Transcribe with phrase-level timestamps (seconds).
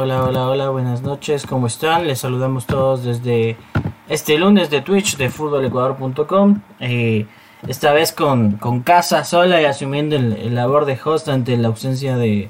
[0.00, 2.06] Hola, hola, hola, buenas noches, ¿cómo están?
[2.06, 3.56] Les saludamos todos desde
[4.08, 6.60] este lunes de Twitch de futbolecuador.com.
[6.78, 7.26] Eh,
[7.66, 12.16] esta vez con, con, casa sola y asumiendo el, labor de host ante la ausencia
[12.16, 12.48] de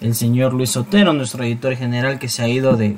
[0.00, 2.96] el señor Luis Otero, nuestro editor general que se ha ido de,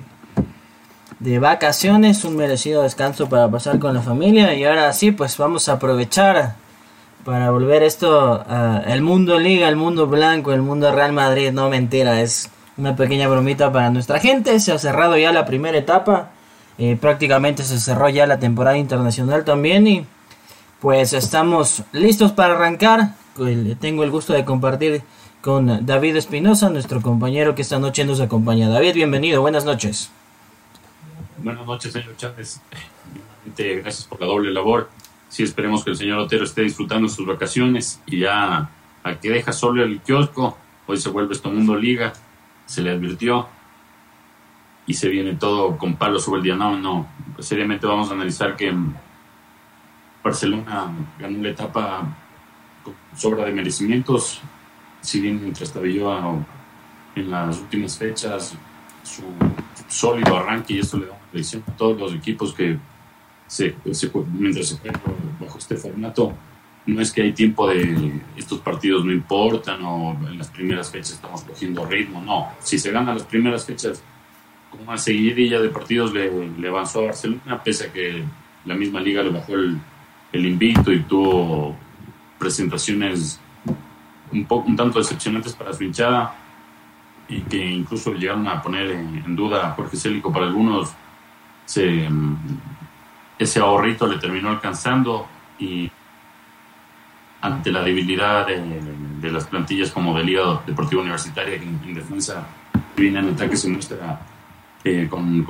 [1.18, 5.70] de vacaciones, un merecido descanso para pasar con la familia y ahora sí, pues vamos
[5.70, 6.56] a aprovechar
[7.24, 12.20] para volver esto al mundo liga, el mundo blanco, el mundo Real Madrid, no mentira,
[12.20, 14.58] es una pequeña bromita para nuestra gente.
[14.60, 16.30] Se ha cerrado ya la primera etapa.
[16.78, 19.86] Eh, prácticamente se cerró ya la temporada internacional también.
[19.86, 20.06] Y
[20.80, 23.14] pues estamos listos para arrancar.
[23.80, 25.02] Tengo el gusto de compartir
[25.40, 28.68] con David Espinosa, nuestro compañero que esta noche nos acompaña.
[28.68, 30.10] David, bienvenido, buenas noches.
[31.38, 32.60] Buenas noches, señor Chávez.
[33.56, 34.90] Gracias por la doble labor.
[35.28, 38.70] Sí, esperemos que el señor Otero esté disfrutando sus vacaciones y ya
[39.04, 42.12] a que deja solo el kiosco, hoy se vuelve esto mundo liga
[42.66, 43.48] se le advirtió
[44.86, 46.56] y se viene todo con palos sobre el día.
[46.56, 47.06] No, no,
[47.38, 48.72] seriamente vamos a analizar que
[50.22, 52.16] Barcelona ganó la etapa
[52.84, 54.40] con sobra de merecimientos,
[55.00, 56.12] si bien trastabilló
[57.14, 58.54] en las últimas fechas
[59.02, 59.22] su
[59.88, 62.76] sólido arranque y esto le da una lección a todos los equipos que
[63.46, 63.76] se,
[64.32, 65.00] mientras se juega
[65.40, 66.34] bajo este formato
[66.86, 71.12] no es que hay tiempo de estos partidos no importan o en las primeras fechas
[71.12, 72.52] estamos cogiendo ritmo, no.
[72.60, 74.02] Si se gana las primeras fechas
[74.70, 78.22] con una seguidilla de partidos le, avanzó a Barcelona, pese a que
[78.64, 79.80] la misma liga le bajó el,
[80.32, 81.74] invito y tuvo
[82.38, 83.40] presentaciones
[84.30, 86.34] un, poco, un tanto decepcionantes para su hinchada
[87.26, 90.92] y que incluso llegaron a poner en, duda a Jorge Célico para algunos.
[93.38, 95.26] ese ahorrito le terminó alcanzando
[95.58, 95.90] y
[97.46, 102.46] ante la debilidad de, las plantillas como de Liga Deportiva Universitaria, que en, defensa
[102.96, 104.20] viene en ataque se muestra
[104.84, 105.44] eh, con,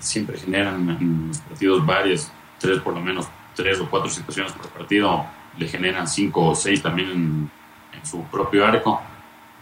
[0.00, 4.68] siempre generan en los partidos varias, tres por lo menos, tres o cuatro situaciones por
[4.68, 5.24] partido,
[5.56, 7.50] le generan cinco o seis también en,
[8.02, 9.00] su propio arco.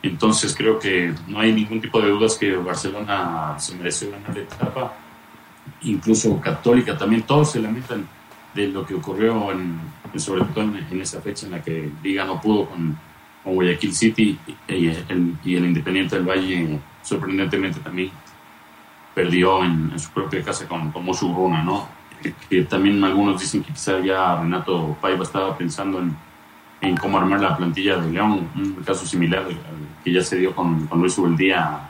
[0.02, 4.42] Entonces creo que no hay ningún tipo de dudas que Barcelona se mereció ganar la
[4.42, 4.94] etapa,
[5.82, 8.08] incluso Católica también, todos se lamentan
[8.54, 9.78] de lo que ocurrió en,
[10.16, 12.96] sobre todo en, esa fecha en la que Liga no pudo con,
[13.44, 18.12] Guayaquil City y el, Independiente del Valle sorprendentemente también
[19.14, 21.88] perdió en, su propia casa con, con Runa, ¿no?
[22.48, 26.00] Que, también algunos dicen que quizá ya Renato Paiva estaba pensando
[26.80, 29.56] en, cómo armar la plantilla de León, un caso similar al
[30.04, 31.88] que ya se dio con, Luis Ubeldía,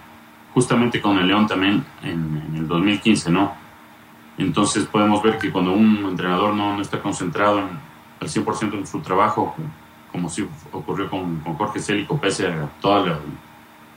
[0.54, 3.52] justamente con el León también en, en el 2015, ¿no?
[4.38, 7.91] Entonces podemos ver que cuando un entrenador no, no está concentrado en,
[8.22, 9.54] al 100% en su trabajo,
[10.10, 13.18] como si ocurrió con, con Jorge Célico, pese a todas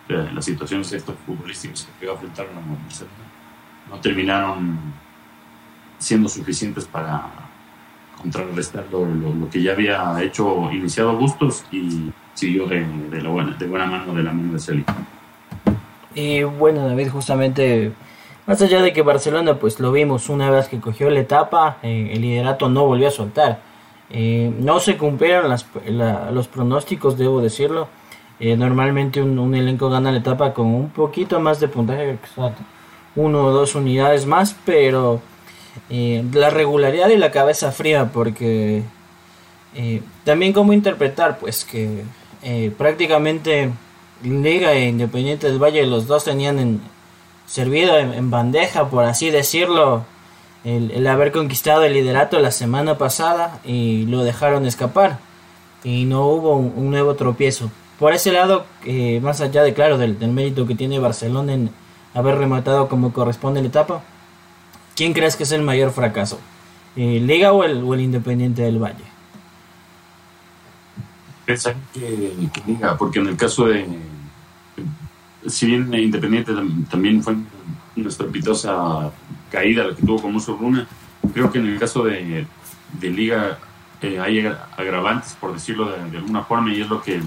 [0.07, 2.47] las situaciones futbolísticas que iba a enfrentar
[3.89, 4.77] no terminaron
[5.99, 7.29] siendo suficientes para
[8.19, 13.55] contrarrestar lo, lo, que ya había hecho, iniciado Bustos y siguió de, de, la buena,
[13.55, 14.93] de buena mano de la mano de Célico.
[16.15, 17.93] Y bueno, David, justamente
[18.47, 22.11] más allá de que Barcelona, pues lo vimos una vez que cogió la etapa, eh,
[22.13, 23.59] el liderato no volvió a soltar.
[24.09, 25.49] Eh, no se cumplieron
[26.31, 27.87] los pronósticos, debo decirlo.
[28.39, 32.17] Eh, normalmente un, elenco gana la etapa con un poquito más de puntaje,
[33.15, 35.21] uno o dos unidades más, pero
[35.89, 38.83] la regularidad y la cabeza fría, porque
[40.25, 42.03] también cómo interpretar, pues que
[42.77, 43.71] prácticamente
[44.23, 46.81] Liga e Independiente del Valle los dos tenían en,
[47.45, 50.05] servido en, bandeja, por así decirlo,
[50.65, 55.19] el, haber conquistado el liderato la semana pasada y lo dejaron escapar
[55.83, 57.71] y no hubo un, nuevo tropiezo.
[57.99, 61.69] Por ese lado, eh, más allá de claro del, mérito que tiene Barcelona en
[62.15, 64.03] haber rematado como corresponde la etapa,
[64.95, 66.39] ¿quién crees que es el mayor fracaso?
[66.95, 69.05] ¿El Liga o el, el Independiente del Valle?
[71.45, 72.33] Pensar que
[72.65, 73.85] Liga, porque en el caso de
[75.47, 76.53] si bien Independiente
[76.89, 77.35] también fue
[77.95, 79.11] una estrepitosa
[79.55, 80.85] caída la que tuvo con Muso Runa,
[81.33, 82.45] creo que en el caso de,
[83.01, 83.57] Liga
[84.01, 84.45] eh, hay
[84.77, 87.21] agravantes, por decirlo de, alguna forma, y es lo que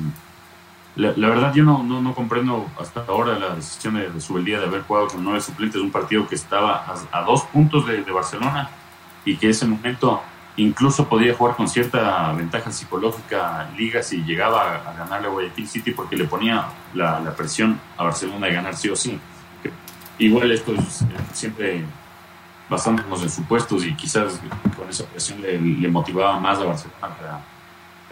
[0.97, 4.83] la, verdad yo no, no, comprendo hasta ahora la decisión de, de día de haber
[4.83, 8.69] jugado con nueve suplentes, un partido que estaba a, dos puntos de, Barcelona
[9.25, 10.21] y que ese momento
[10.57, 15.93] incluso podía jugar con cierta ventaja psicológica Liga si llegaba a, ganarle a Guayaquil City
[15.93, 19.19] porque le ponía la, la, presión a Barcelona de ganar sí o sí.
[20.19, 21.85] Igual esto es eh, siempre
[22.69, 24.41] basándonos en supuestos y quizás
[24.77, 27.41] con esa presión le, motivaba más a Barcelona para,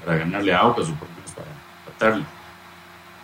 [0.05, 1.49] para ganarle a Aucas o por lo menos para
[1.85, 2.25] tratarle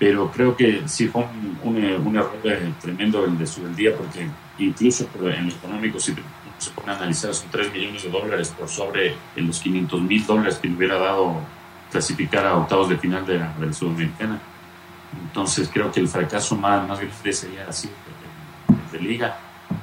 [0.02, 1.24] pero creo que sí fue
[1.62, 2.36] un, un, error
[2.80, 4.26] tremendo el de su día porque
[4.58, 6.12] incluso en lo económico si
[6.58, 10.58] se pone a analizar son 3 millones de dólares por sobre los 500 mil dólares
[10.60, 11.36] que le hubiera dado
[11.92, 14.40] clasificar a octavos de final de la, Sudamericana.
[15.22, 19.36] Entonces creo que el fracaso más, más grande sería así de, de, liga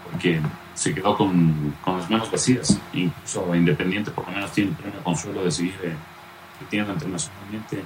[0.04, 0.42] porque
[0.80, 5.04] se quedó con, con, las manos vacías incluso Independiente por lo menos tiene un premio
[5.04, 5.94] consuelo de seguir eh,
[6.58, 7.84] compitiendo internacionalmente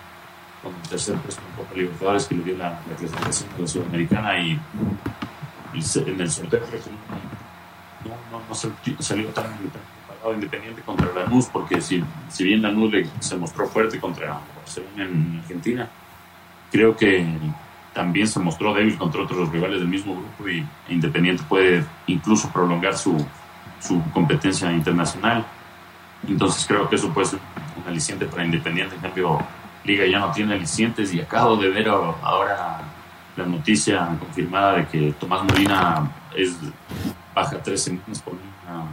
[0.62, 3.68] con el tercer puesto en Copa Libertadores que le dio la, la clasificación a la
[3.68, 4.60] Sudamericana y,
[5.74, 6.60] en el sorteo
[8.06, 8.56] no, no, no
[9.00, 14.00] salió tan, preparado Independiente contra Lanús porque si, si bien Lanús le, se mostró fuerte
[14.00, 15.90] contra Barcelona en Argentina
[16.72, 17.26] creo que
[17.94, 22.98] también se mostró débil contra otros rivales del mismo grupo y Independiente puede incluso prolongar
[22.98, 23.24] su,
[23.80, 25.46] su competencia internacional.
[26.28, 27.40] Entonces creo que eso puede ser
[27.82, 28.96] un aliciente para Independiente.
[28.96, 29.40] En cambio
[29.84, 32.82] Liga ya no tiene alicientes y acabo de ver ahora
[33.36, 36.56] la noticia confirmada de que Tomás Molina es
[37.34, 38.86] baja tres semanas por una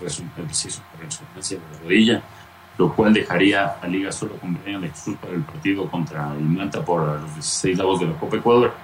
[0.00, 2.22] resonancia de la rodilla,
[2.78, 6.84] lo cual dejaría a Liga solo con Brian Jesús para el partido contra el Manta
[6.84, 8.74] por los 16 avos de la Copa Ecuador.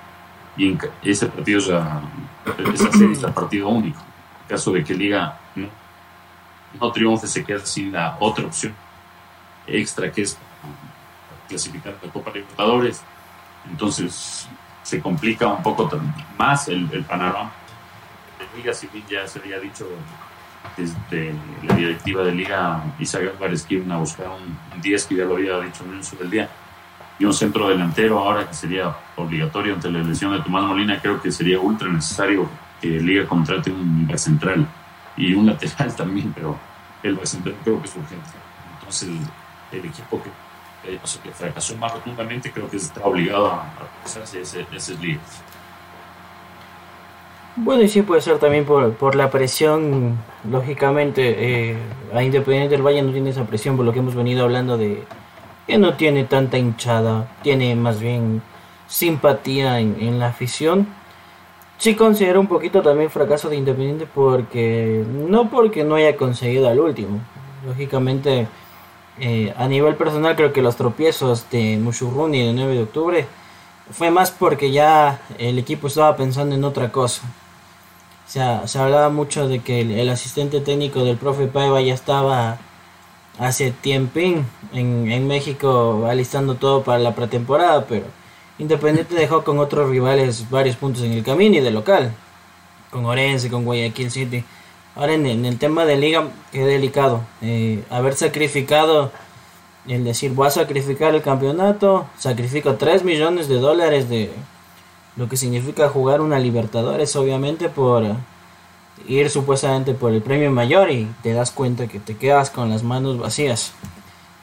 [0.56, 4.00] Y ese partido es, esa serie es partido único.
[4.42, 5.68] En caso de que Liga no,
[6.80, 8.74] no triunfe, se queda sin la otra opción
[9.66, 10.36] extra que es
[11.48, 13.02] clasificar la Copa Libertadores.
[13.68, 14.48] Entonces
[14.82, 15.90] se complica un poco
[16.38, 17.52] más el, panorama
[18.38, 19.86] de Liga, si bien ya se había dicho
[20.78, 21.34] desde
[21.64, 25.60] la directiva de Liga, Isaac Álvarez que a buscar un, 10, que ya lo había
[25.60, 26.48] dicho el del día,
[27.18, 31.20] y un centro delantero ahora que sería obligatorio ante la elección de Tomás Molina, creo
[31.20, 32.48] que sería ultra necesario
[32.80, 34.66] que Liga contrate un central
[35.16, 36.56] y un lateral también, pero
[37.02, 38.30] el back central creo que es urgente.
[38.78, 39.08] Entonces
[39.72, 40.30] el equipo que
[40.84, 43.66] eh, que fracasó más rotundamente, creo que está obligado a
[44.02, 44.94] pasarse ese, ese
[47.60, 50.16] Bueno, y sí puede ser también por, por la presión,
[50.48, 51.76] lógicamente, eh,
[52.14, 55.02] a Independiente del Valle no tiene esa presión por lo que hemos venido hablando de
[55.66, 58.42] que no tiene tanta hinchada, tiene más bien
[58.86, 60.86] simpatía en, en la afición.
[61.78, 66.78] Sí considero un poquito también fracaso de Independiente porque no porque no haya conseguido al
[66.78, 67.18] último,
[67.66, 68.46] lógicamente
[69.18, 73.26] eh, a nivel personal creo que los tropiezos de Mushuruni el 9 de octubre
[73.90, 77.22] fue más porque ya el equipo estaba pensando en otra cosa.
[78.28, 82.58] Sea, se hablaba mucho de que el, asistente técnico del profe Paiva ya estaba
[83.38, 84.46] hace tiempo en,
[85.10, 88.04] en México alistando todo para la pretemporada, pero
[88.58, 92.12] Independiente dejó con otros rivales varios puntos en el camino y de local,
[92.90, 94.44] con Orense, con Guayaquil City.
[94.96, 97.20] Ahora en, el tema de liga, qué delicado.
[97.40, 99.12] Eh, haber sacrificado,
[99.86, 104.32] el decir voy a sacrificar el campeonato, sacrifico 3 millones de dólares de
[105.18, 108.04] lo que significa jugar una Libertadores, obviamente por
[109.06, 112.82] ir supuestamente por el premio mayor y te das cuenta que te quedas con las
[112.82, 113.72] manos vacías.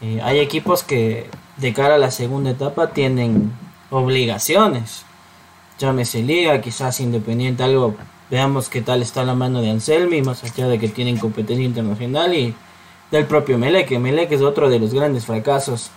[0.02, 3.52] Eh, hay equipos que de cara a la segunda etapa tienen
[3.90, 5.04] obligaciones.
[5.80, 7.96] Llámese liga, quizás independiente, algo
[8.30, 12.34] Veamos qué tal está la mano de Anselmi, más allá de que tienen competencia internacional
[12.34, 12.56] y
[13.12, 13.92] del propio Melec.
[14.00, 15.92] Melec es otro de los grandes fracasos.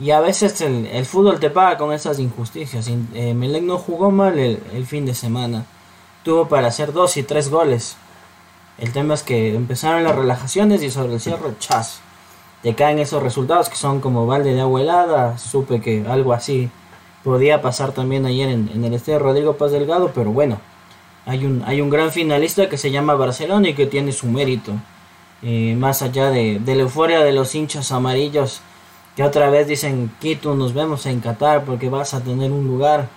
[0.00, 2.88] Y a veces el, fútbol te paga con esas injusticias.
[2.88, 5.66] Eh, no jugó mal el, fin de semana.
[6.24, 7.96] Tuvo para hacer dos y tres goles.
[8.78, 12.00] El tema es que empezaron las relajaciones y sobre el cierre, chas.
[12.62, 15.38] Te caen esos resultados que son como balde de agua helada.
[15.38, 16.70] Supe que algo así
[17.22, 20.58] podía pasar también ayer en, en el estadio Rodrigo Paz Delgado, pero bueno
[21.26, 24.72] hay un, hay un gran finalista que se llama Barcelona y que tiene su mérito.
[25.42, 28.60] Eh, más allá de, la euforia de los hinchas amarillos
[29.20, 33.10] que otra vez dicen Quito nos vemos en Qatar porque vas a tener un lugar.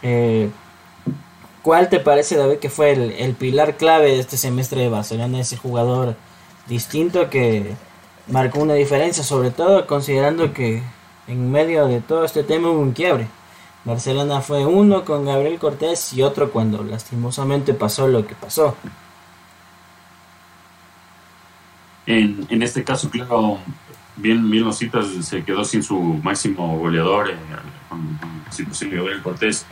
[0.00, 0.48] Eh,
[1.60, 5.38] ¿Cuál te parece David que fue el, pilar clave de este semestre de Barcelona?
[5.38, 6.16] Ese jugador
[6.66, 7.74] distinto que
[8.28, 10.82] marcó una diferencia, sobre todo considerando que
[11.26, 13.26] en medio de todo este tema hubo un quiebre.
[13.84, 18.74] Barcelona fue uno con Gabriel Cortés y otro cuando lastimosamente pasó lo que pasó.
[22.06, 23.58] En, en este caso, claro,
[24.18, 27.36] bien, bien los citas, se quedó sin su máximo goleador, eh,
[27.88, 29.66] con, con de Gabriel Cortés.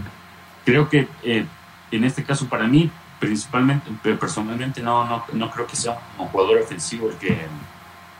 [0.64, 1.46] Creo que eh,
[1.90, 6.60] en este caso, para mí, principalmente, personalmente, no, no, no creo que sea un jugador
[6.60, 7.46] ofensivo el que,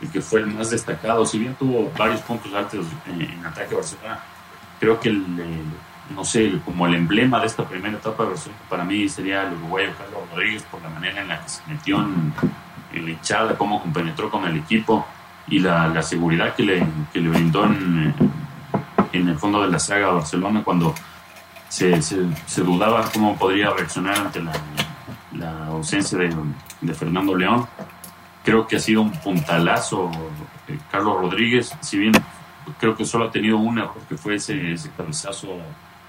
[0.01, 1.25] el que fue el más destacado.
[1.27, 4.21] Si bien tuvo varios puntos altos en, en ataque a Barcelona,
[4.79, 5.25] creo que el,
[6.15, 9.55] no sé, como el emblema de esta primera etapa de Barcelona para mí sería el
[9.55, 12.33] uruguayo Carlos Rodríguez por la manera en la que se metió en,
[12.93, 15.07] en la hinchada, cómo compenetró con el equipo
[15.49, 18.15] y la, la seguridad que le, que le brindó en,
[19.13, 20.95] en, el fondo de la saga Barcelona cuando
[21.69, 24.53] se, se, se, dudaba cómo podría reaccionar ante la,
[25.33, 26.35] la ausencia de,
[26.81, 27.67] de, Fernando León.
[28.45, 30.11] Creo que ha sido un puntalazo
[30.69, 32.13] eh, Carlos Rodríguez, si bien
[32.79, 35.59] creo que solo ha tenido una, porque fue ese, ese cabezazo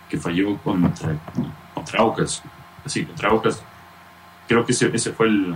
[0.10, 1.16] que falló contra,
[1.74, 2.42] contra Aucas.
[2.86, 3.64] Así, contra Aucas.
[4.48, 5.56] Creo que ese, ese fue el,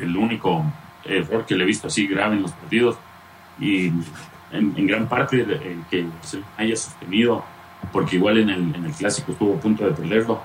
[0.00, 0.64] el único
[1.04, 2.96] error que le he visto así grave en los partidos
[3.58, 3.88] y
[4.52, 7.44] en, en gran parte el que se haya sostenido
[7.92, 10.40] porque igual en el, en el clásico estuvo a punto de perderlo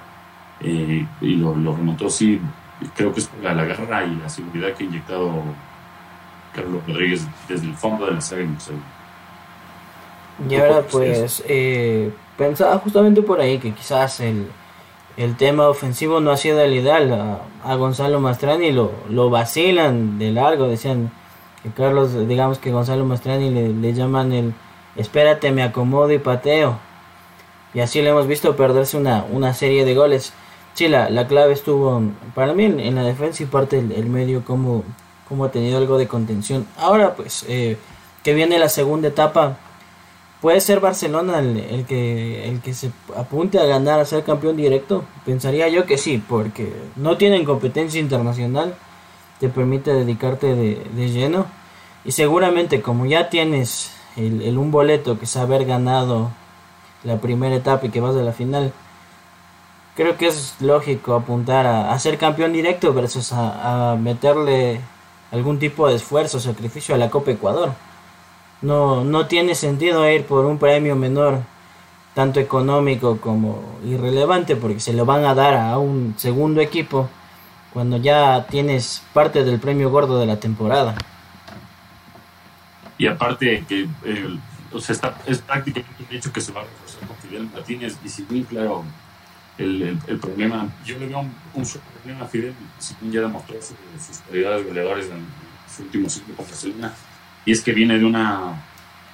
[0.62, 2.40] eh, y lo, lo, remontó sí
[2.96, 5.44] creo que es por la, la, garra y la seguridad que ha inyectado
[6.54, 8.46] Carlos Rodríguez desde el fondo de la saga
[10.50, 14.50] y ahora pues eh, pensaba justamente por ahí que quizás el,
[15.18, 17.12] el tema ofensivo no ha sido el ideal.
[17.14, 21.12] A, a Gonzalo Mastrani lo, lo, vacilan de largo, decían
[21.64, 24.54] que Carlos, digamos que Gonzalo Mastrani le, le, llaman el
[24.96, 26.78] espérate, me acomodo y pateo.
[27.74, 30.34] Y así le hemos visto perderse una, una serie de goles.
[30.74, 32.02] Sí, la, la clave estuvo
[32.34, 34.84] para mí en, la defensa y parte del el medio como,
[35.28, 36.68] como ha tenido algo de contención.
[36.78, 37.78] Ahora pues eh,
[38.24, 39.58] que viene la segunda etapa
[40.46, 45.04] ¿Puede ser Barcelona el, que, el que se apunte a ganar, a ser campeón directo?
[45.25, 48.75] Pensaría yo que sí, porque no tienen competencia internacional,
[49.40, 51.48] te permite dedicarte de, lleno.
[52.04, 56.30] Y seguramente como ya tienes el, un boleto que es haber ganado
[57.04, 58.72] la primera etapa y que vas a la final,
[59.96, 64.80] creo que es lógico apuntar a, a ser campeón directo versus a meterle
[65.32, 67.72] algún tipo de esfuerzo, sacrificio a la Copa Ecuador.
[68.66, 71.44] No, no tiene sentido ir por un premio menor,
[72.16, 77.08] tanto económico como irrelevante, porque se lo van a dar a un segundo equipo
[77.72, 80.96] cuando ya tienes parte del premio gordo de la temporada.
[82.98, 84.40] Y aparte que eh,
[84.90, 88.24] está, es prácticamente un hecho que se va a reforzar con Fidel Martínez y si
[88.24, 88.84] bien claro
[89.60, 91.64] el, el, problema, yo le veo un, un
[92.02, 95.24] problema a Fidel, si bien ya demostró sus, sus cualidades goleadores en
[95.70, 96.92] su último ciclo con Barcelona,
[97.46, 98.62] y es que viene de una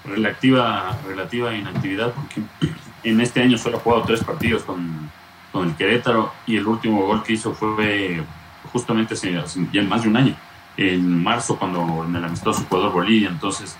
[0.05, 2.41] relativa, relativa inactividad porque
[3.03, 5.11] en este año solo ha jugado tres partidos con,
[5.51, 8.23] con el Querétaro y el último gol que hizo fue
[8.71, 9.31] justamente hace,
[9.83, 10.35] más de un año,
[10.77, 13.75] en marzo cuando en el amistoso jugador Bolivia, entonces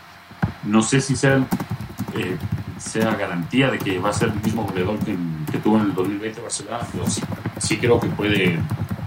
[0.63, 1.37] no sé si sea,
[2.15, 2.37] eh,
[2.77, 5.15] sea garantía de que va a ser el mismo goleador que,
[5.51, 7.21] que tuvo en el 2020 Barcelona, pero sí,
[7.57, 8.59] sí creo que puede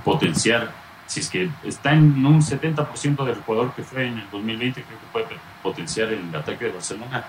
[0.04, 4.82] potenciar si es que está en un 70% del jugador que fue en el 2020,
[4.82, 5.26] creo que puede
[5.62, 7.24] potenciar el ataque de Barcelona.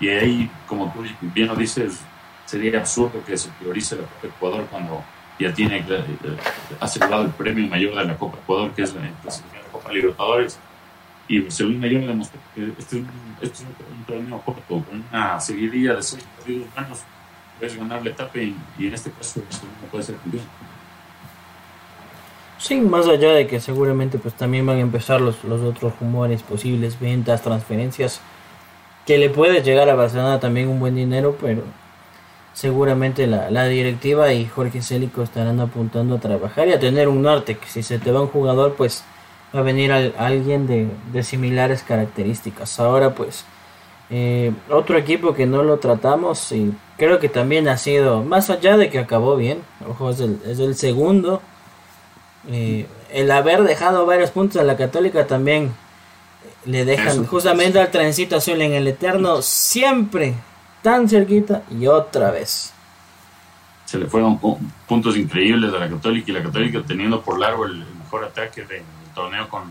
[0.00, 2.00] Y ahí, como tú bien lo dices,
[2.44, 5.04] sería absurdo que se priorice la Copa Ecuador cuando
[5.38, 6.04] ya tiene eh,
[6.80, 10.58] asegurado el premio mayor de la Copa Ecuador, que es la, la Copa Libertadores.
[11.28, 13.08] Y Barcelona mayor demostró que este es un,
[13.40, 16.98] este es un torneo corto, con una seguidilla de seis partidos buenos,
[17.58, 20.44] puedes ganar la etapa y, y en este caso Barcelona puede ser campeón.
[22.62, 26.44] Sí, más allá de que seguramente pues también van a empezar los, los otros rumores,
[26.44, 28.20] posibles ventas, transferencias,
[29.04, 31.64] que le puede llegar a Barcelona también un buen dinero, pero
[32.52, 37.22] seguramente la, la directiva y Jorge Célico estarán apuntando a trabajar y a tener un
[37.22, 39.02] norte, que si se te va un jugador pues
[39.52, 42.78] va a venir a, a alguien de, de, similares características.
[42.78, 43.44] Ahora pues
[44.08, 48.76] eh, otro equipo que no lo tratamos y creo que también ha sido, más allá
[48.76, 51.42] de que acabó bien, ojo, es el, es el segundo
[52.48, 55.72] eh, el haber dejado varios puntos a la Católica también
[56.64, 60.34] le dejan justamente al trencito azul en el Eterno siempre
[60.82, 62.72] tan cerquita y otra vez.
[63.84, 64.38] Se le fueron
[64.86, 68.82] puntos increíbles a la Católica y la Católica teniendo por largo el, mejor ataque del
[69.14, 69.62] torneo con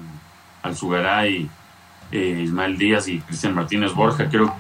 [0.64, 1.50] Alzugaray,
[2.12, 4.30] eh, Ismael Díaz y Cristian Martínez Borja.
[4.30, 4.56] Creo,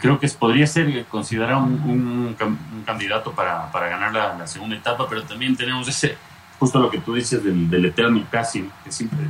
[0.00, 4.76] creo que podría ser considerado un, un, un candidato para, para ganar la, la segunda
[4.76, 6.16] etapa, pero también tenemos ese
[6.58, 9.20] justo lo que tú dices del, del eterno casi, que siempre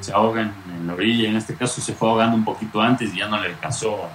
[0.00, 3.18] se ahogan en la orilla, en este caso se fue ahogando un poquito antes y
[3.18, 4.08] ya no le alcanzó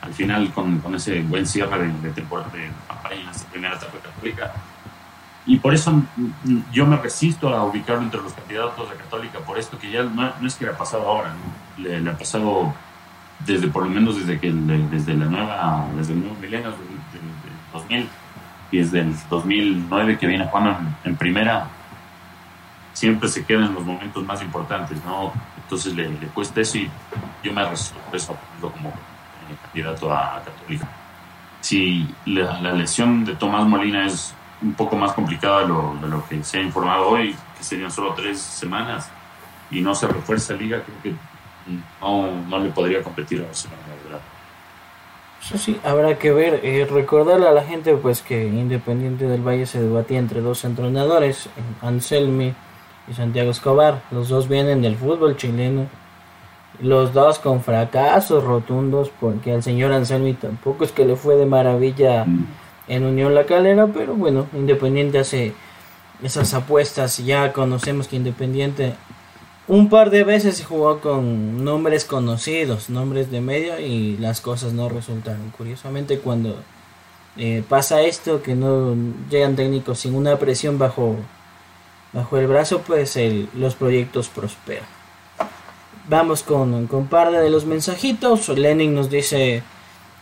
[0.00, 3.74] al final con, con ese buen cierre de, de temporada de campaña en esta primera
[3.74, 4.52] etapa católica.
[5.46, 6.02] Y por eso
[6.72, 10.32] yo me resisto a ubicarlo entre los candidatos de Católica, por esto que ya no,
[10.40, 11.84] no es que le ha pasado ahora, ¿no?
[11.84, 12.74] le, le, ha pasado
[13.46, 17.22] desde por lo menos desde que desde la nueva desde el nuevo milenio desde,
[17.72, 18.08] 2000
[18.72, 21.68] y desde el 2009 que viene jugando en, primera
[22.96, 25.30] siempre se queda en los momentos más importantes no
[25.62, 26.90] entonces le, cuesta eso y
[27.42, 30.88] yo me resuelto eso como eh, candidato a, Católica
[31.60, 36.26] si la, lesión de Tomás Molina es un poco más complicada de lo, de lo
[36.26, 39.10] que se ha informado hoy que serían solo tres semanas
[39.70, 41.14] y no se refuerza la liga creo que
[42.00, 44.20] no, le podría competir a Barcelona, verdad.
[45.42, 46.60] Eso sí, habrá que ver.
[46.62, 51.48] Eh, recordarle a la gente pues que Independiente del Valle se debatía entre dos entrenadores,
[51.82, 52.54] Anselmi
[53.08, 54.02] y Santiago Escobar.
[54.10, 55.86] Los dos vienen del fútbol chileno.
[56.80, 61.46] Los dos con fracasos rotundos porque al señor Anselmi tampoco es que le fue de
[61.46, 62.46] maravilla mm.
[62.88, 65.54] en Unión La Calera, pero bueno, Independiente hace
[66.22, 67.18] esas apuestas.
[67.18, 68.94] Ya conocemos que Independiente
[69.68, 74.88] un par de veces jugó con nombres conocidos, nombres de medio y las cosas no
[74.88, 75.50] resultaron.
[75.56, 76.56] Curiosamente cuando
[77.36, 78.94] eh, pasa esto, que no
[79.28, 81.16] llegan técnicos sin una presión bajo,
[82.16, 83.18] bajo el brazo, pues
[83.54, 84.86] los proyectos prosperan.
[86.08, 88.48] Vamos con, con par de los mensajitos.
[88.48, 89.62] Lenin nos dice...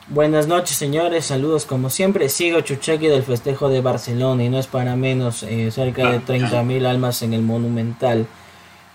[0.07, 2.29] Buenas noches señores, saludos como siempre.
[2.29, 6.85] Sigo Chuchequi del festejo de Barcelona y no es para menos, eh, cerca de 30.000
[6.85, 8.27] almas en el Monumental.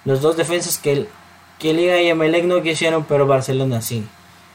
[0.05, 1.07] Los dos defensas que,
[1.57, 4.05] que Liga y Emelec no quisieron, pero Barcelona sí.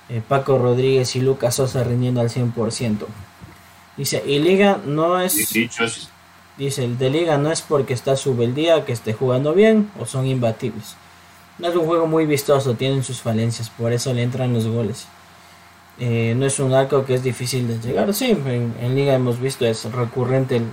[0.08, 2.98] Eh, Paco Rodríguez y Lucas Sosa rindiendo al 100%.
[3.96, 5.34] Dice, y Liga no es...
[6.56, 8.14] Dice, el de Liga no es porque está
[8.54, 10.96] día que esté jugando bien o son imbatibles.
[11.58, 15.06] No es un juego muy vistoso, tienen sus falencias, por eso le entran los goles.
[15.98, 18.12] Eh, no es un arco que es difícil de llegar.
[18.14, 20.66] Sí, en, en Liga hemos visto, es recurrente el,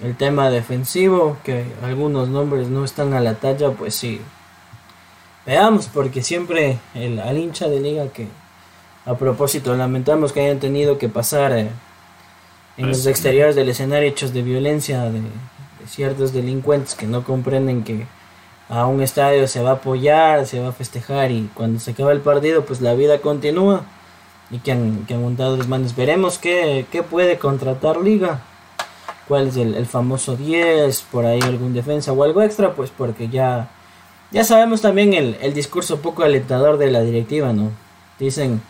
[0.00, 4.20] el tema defensivo, que algunos nombres no están a la talla, pues sí.
[5.46, 8.28] Veamos, porque siempre el, al hincha de liga que,
[9.06, 11.68] a propósito, lamentamos que hayan tenido que pasar eh,
[12.76, 15.20] en los pues, exteriores del escenario hechos de violencia de,
[15.86, 18.06] ciertos delincuentes que no comprenden que
[18.68, 22.12] a un estadio se va a apoyar, se va a festejar y cuando se acaba
[22.12, 23.84] el partido, pues la vida continúa
[24.50, 25.96] y que han, que han montado los manos.
[25.96, 28.40] Veremos qué, qué puede contratar Liga
[29.28, 33.70] cuál es el, famoso 10, por ahí algún defensa o algo extra, pues porque ya,
[34.30, 37.70] ya sabemos también el, el discurso poco alentador de la directiva, ¿no?
[38.18, 38.60] Dicen,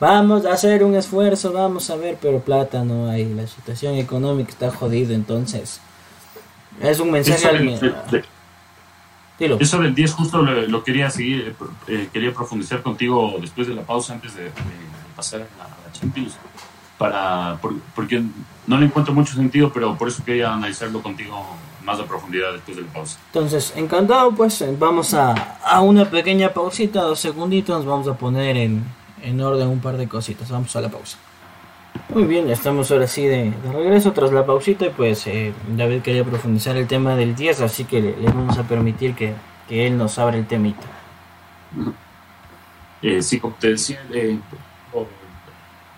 [0.00, 4.50] vamos a hacer un esfuerzo, vamos a ver, pero plata no hay, la situación económica
[4.50, 5.80] está jodida, entonces
[6.80, 8.22] es un mensaje al...
[9.38, 11.54] Eso del 10 justo lo, quería seguir,
[11.88, 14.50] eh, quería profundizar contigo después de la pausa, antes de,
[15.16, 16.36] pasar a la Champions
[16.98, 17.58] para
[17.94, 18.22] porque
[18.66, 22.76] no le encuentro mucho sentido, pero por eso quería analizarlo contigo más a profundidad después
[22.76, 23.18] de la pausa.
[23.32, 25.32] Entonces, encantado, pues vamos a,
[25.64, 28.84] a una pequeña pausita, dos segunditos, vamos a poner en,
[29.22, 31.18] en, orden un par de cositas, vamos a la pausa.
[32.14, 36.24] Muy bien, estamos ahora sí de, regreso tras la pausita y pues eh, David quería
[36.24, 39.34] profundizar el tema del 10, así que le, vamos a permitir que,
[39.68, 40.86] que, él nos abra el temita.
[43.02, 44.38] Eh, sí, como te decía, eh,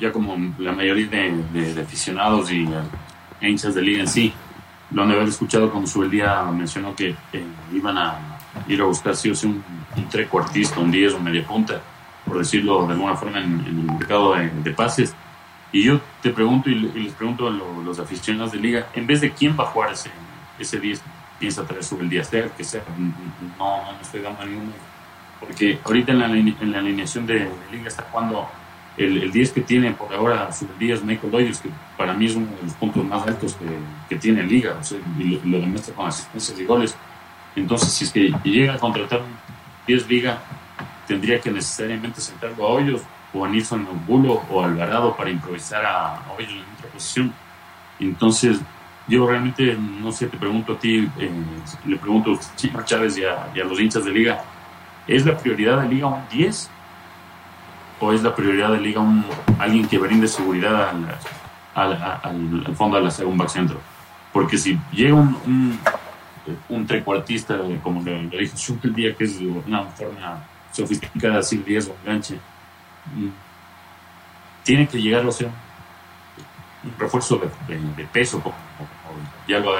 [0.02, 4.32] ya como la mayoría de, aficionados y eh, hinchas de liga en sí,
[4.90, 8.18] lo han de haber escuchado cuando su el día mencionó que eh, iban a
[8.66, 9.62] ir a buscar sí o sí un,
[9.96, 11.80] un trecuartista, un 10 o media punta,
[12.24, 15.14] por decirlo de alguna forma en, el mercado de, pases.
[15.72, 19.30] Y yo te pregunto y, les pregunto a los aficionados de liga, en vez de
[19.30, 20.10] quién va a jugar ese,
[20.58, 21.02] ese 10,
[21.38, 22.22] piensa traer sobre el día,
[22.56, 22.82] que sea,
[23.58, 24.72] no, no estoy dando ninguno.
[25.40, 28.48] Porque ahorita en la, en la alineación de, de liga está jugando
[28.96, 32.36] el, el 10 que tiene por ahora su Díaz Michael Doyers, que para mí es
[32.36, 33.66] uno de los puntos más altos que,
[34.08, 36.96] que tiene en liga, o sea, y lo, demuestra con asistencias y goles.
[37.56, 39.34] Entonces, si es que llega a contratar un
[39.86, 40.38] 10 liga,
[41.12, 43.02] tendría que necesariamente sentarlo a Hoyos
[43.34, 47.34] o a Nilsson Bulo o a Alvarado para improvisar a Hoyos en otra posición.
[48.00, 48.58] Entonces,
[49.06, 51.30] yo realmente, no sé, te pregunto a ti, eh,
[51.84, 52.32] le pregunto
[52.74, 54.42] a Chávez y a, y a los hinchas de liga,
[55.06, 56.70] ¿es la prioridad de liga un 10
[58.00, 59.26] o es la prioridad de liga un,
[59.58, 60.94] alguien que brinde seguridad
[61.74, 63.78] al, fondo de la segunda centro?
[64.32, 65.78] Porque si llega un,
[66.70, 71.88] un, trecuartista, como le, le dije el día, que es una forma sofisticada, así 10
[71.88, 72.38] o enganche,
[74.64, 75.50] tiene que llegar a ser
[76.84, 78.56] un refuerzo de, peso, como,
[79.46, 79.72] ya lo,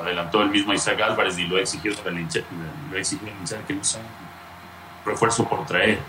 [0.00, 2.40] adelantó el mismo Isaac Álvarez y lo hincha,
[2.90, 3.26] lo ha exigido
[3.66, 6.00] que no sea un refuerzo por traer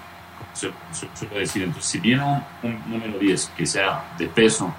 [0.54, 0.72] se,
[1.14, 1.64] suele decir.
[1.64, 2.24] Entonces, si viene
[2.64, 4.74] un, número 10 que sea de peso,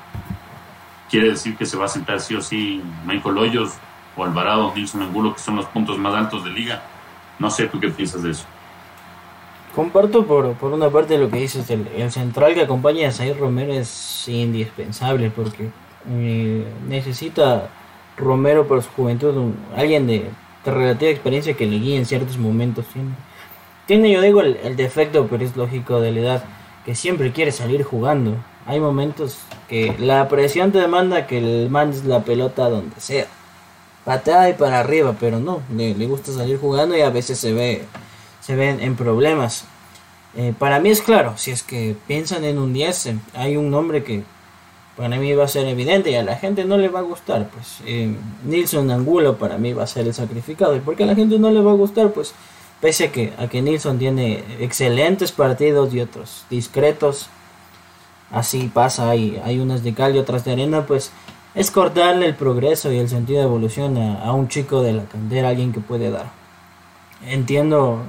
[1.11, 3.73] quiere decir que se va a sentar sí o sí Michael Hoyos
[4.17, 6.83] o Alvarado, Nilson Angulo, que son los puntos más altos de liga.
[7.39, 8.45] No sé, ¿tú qué piensas de eso?
[9.75, 13.73] Comparto por, por una parte lo que dices, el, central que acompaña a Zaire Romero
[13.73, 15.71] es indispensable porque
[16.11, 17.71] eh, necesita
[18.17, 20.31] Romero por su juventud, alguien de,
[20.65, 22.87] de, relativa experiencia que le guíe en ciertos momentos.
[22.93, 23.11] Tiene,
[23.87, 26.45] tiene yo digo, el, defecto, pero es lógico de la edad,
[26.85, 28.35] que siempre quiere salir jugando.
[28.67, 33.27] Hay momentos que la presión te demanda que mandes la pelota donde sea.
[34.05, 37.85] Patea y para arriba, pero no, le gusta salir jugando y a veces se ve
[38.49, 39.65] se ven en problemas.
[40.35, 44.03] Eh, para mí es claro, si es que piensan en un 10, hay un nombre
[44.03, 44.23] que
[44.97, 47.51] para mí va a ser evidente y a la gente no le va a gustar.
[47.51, 48.11] Pues eh,
[48.47, 50.75] Nilson Angulo para mí va a ser el sacrificado.
[50.75, 52.11] ¿Y por qué a la gente no le va a gustar?
[52.13, 52.33] Pues
[52.81, 57.29] pese a que, a que Nilson tiene excelentes partidos y otros discretos,
[58.31, 61.11] así pasa, hay, hay unas de cal y otras de arena, pues
[61.55, 65.05] es cortarle el progreso y el sentido de evolución a, a un chico de la
[65.05, 66.31] cantera, alguien que puede dar.
[67.27, 68.05] Entiendo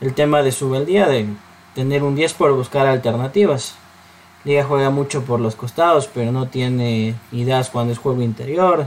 [0.00, 1.26] el tema de su beldía, de
[1.74, 3.74] tener un 10 por buscar alternativas.
[4.44, 8.86] Liga juega mucho por los costados, pero no tiene ideas cuando es juego interior.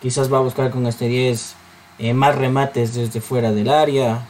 [0.00, 1.54] Quizás va a buscar con este 10
[1.98, 4.26] eh, más remates desde fuera del área,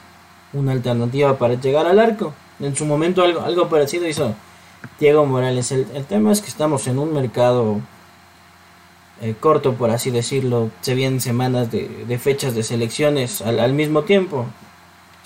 [0.52, 2.34] una alternativa para llegar al arco.
[2.60, 4.34] En su momento algo, algo parecido hizo
[5.00, 5.72] Diego Morales.
[5.72, 7.80] El, el, tema es que estamos en un mercado
[9.22, 10.70] eh, corto, por así decirlo.
[10.82, 14.46] Se vienen semanas de, de fechas de selecciones al, al mismo tiempo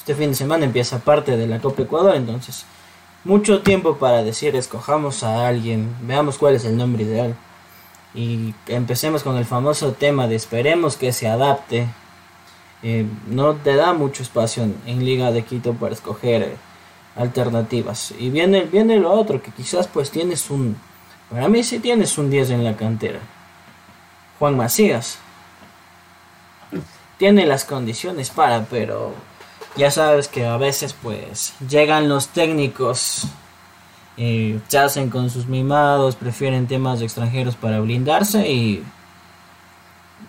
[0.06, 2.64] este fin de semana empieza parte de la Copa Ecuador, entonces
[3.24, 7.34] mucho tiempo para decir escojamos a alguien, veamos cuál es el nombre ideal
[8.14, 11.88] y empecemos con el famoso tema de esperemos que se adapte.
[12.84, 16.56] Eh, no te da mucho espacio en, Liga de Quito para escoger eh,
[17.16, 18.14] alternativas.
[18.16, 20.76] Y viene, viene lo otro, que quizás pues tienes un...
[21.28, 23.18] Para mí sí tienes un 10 en la cantera.
[24.38, 25.18] Juan Macías.
[27.18, 29.12] Tiene las condiciones para, pero
[29.76, 33.26] ya sabes que a veces pues llegan los técnicos
[34.16, 38.82] y se hacen con sus mimados, prefieren temas de extranjeros para blindarse y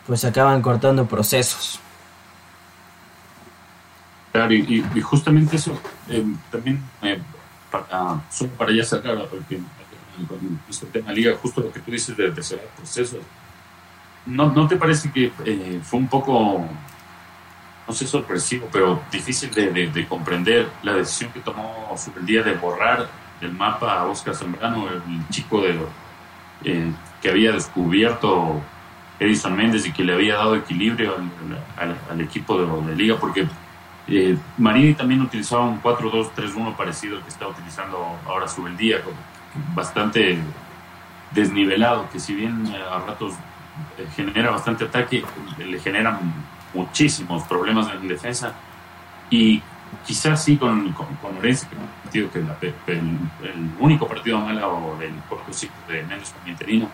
[0.06, 1.80] pues acaban cortando procesos.
[4.32, 5.72] Claro, y, justamente eso
[6.10, 7.20] eh, también eh,
[7.72, 9.60] para, solo para ya sacar porque
[10.28, 13.20] con este tema liga, justo lo que tú dices de, de cerrar procesos.
[14.26, 16.68] ¿No, ¿No te parece que eh, fue un poco
[17.88, 22.44] no sé, sorpresivo, pero difícil de, de, de, comprender la decisión que tomó sobre el
[22.44, 23.08] de borrar
[23.40, 25.80] del mapa a Oscar Zambrano, el chico de,
[26.66, 28.62] eh, que había descubierto
[29.20, 31.16] Edison Méndez y que le había dado equilibrio
[31.78, 33.48] al, equipo de, liga, porque
[34.08, 38.98] eh, Marini también utilizaba un 4-2-3-1 parecido al que está utilizando ahora Subeldía,
[39.74, 40.40] bastante
[41.32, 43.34] desnivelado, que si bien a ratos
[43.98, 45.24] eh, genera bastante ataque,
[45.58, 46.20] le generan
[46.74, 48.54] muchísimos problemas en defensa
[49.30, 49.62] y
[50.06, 52.40] quizás sí con, con, con que es un partido que
[52.92, 53.18] el,
[53.80, 56.90] único partido malo del corto ciclo de menos como interino,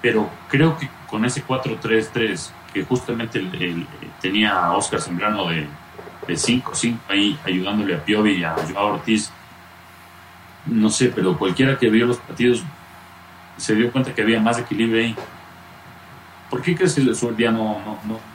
[0.00, 3.86] pero creo que con ese 4-3-3 que justamente el, el,
[4.20, 5.66] tenía Oscar Sembrano de
[6.26, 9.30] 5-5 ahí ayudándole a Piovi y a Joao Ortiz,
[10.66, 12.62] no sé, pero cualquiera que vio los partidos
[13.56, 15.14] se dio cuenta que había más equilibrio ahí.
[16.50, 17.06] ¿Por qué crees que el
[17.52, 18.33] no, no, no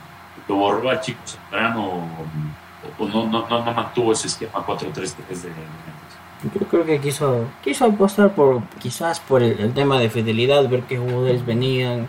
[0.50, 5.14] lo borró a Chico Zambrano o, o no, no, no, no, mantuvo ese esquema 4-3-3
[5.26, 5.50] de
[6.42, 10.82] yo creo que quiso quiso apostar por quizás por el, el tema de fidelidad ver
[10.82, 12.08] qué jugadores venían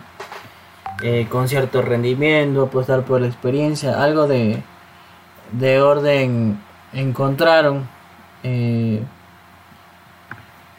[1.02, 4.62] eh, con cierto rendimiento apostar por la experiencia algo de
[5.52, 6.60] de orden
[6.92, 7.86] encontraron
[8.42, 9.02] eh,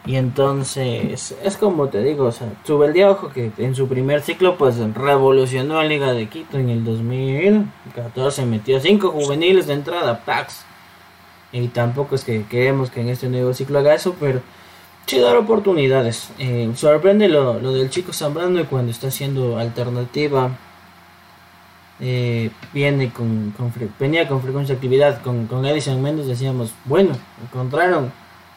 [0.05, 4.57] y entonces es como te digo, o sea, Subeldía ojo que en su primer ciclo
[4.57, 10.65] pues revolucionó a Liga de Quito en el 2014, metió cinco juveniles de entrada, Pax.
[11.53, 14.41] Y tampoco es que queremos que en este nuevo ciclo haga eso, pero
[15.05, 16.29] sí dar oportunidades.
[16.37, 20.51] Eh, sorprende lo, lo, del chico Zambrano y cuando está haciendo alternativa.
[21.99, 28.11] Eh, viene con, con, venía con frecuencia actividad con, con Edison Méndez decíamos bueno encontraron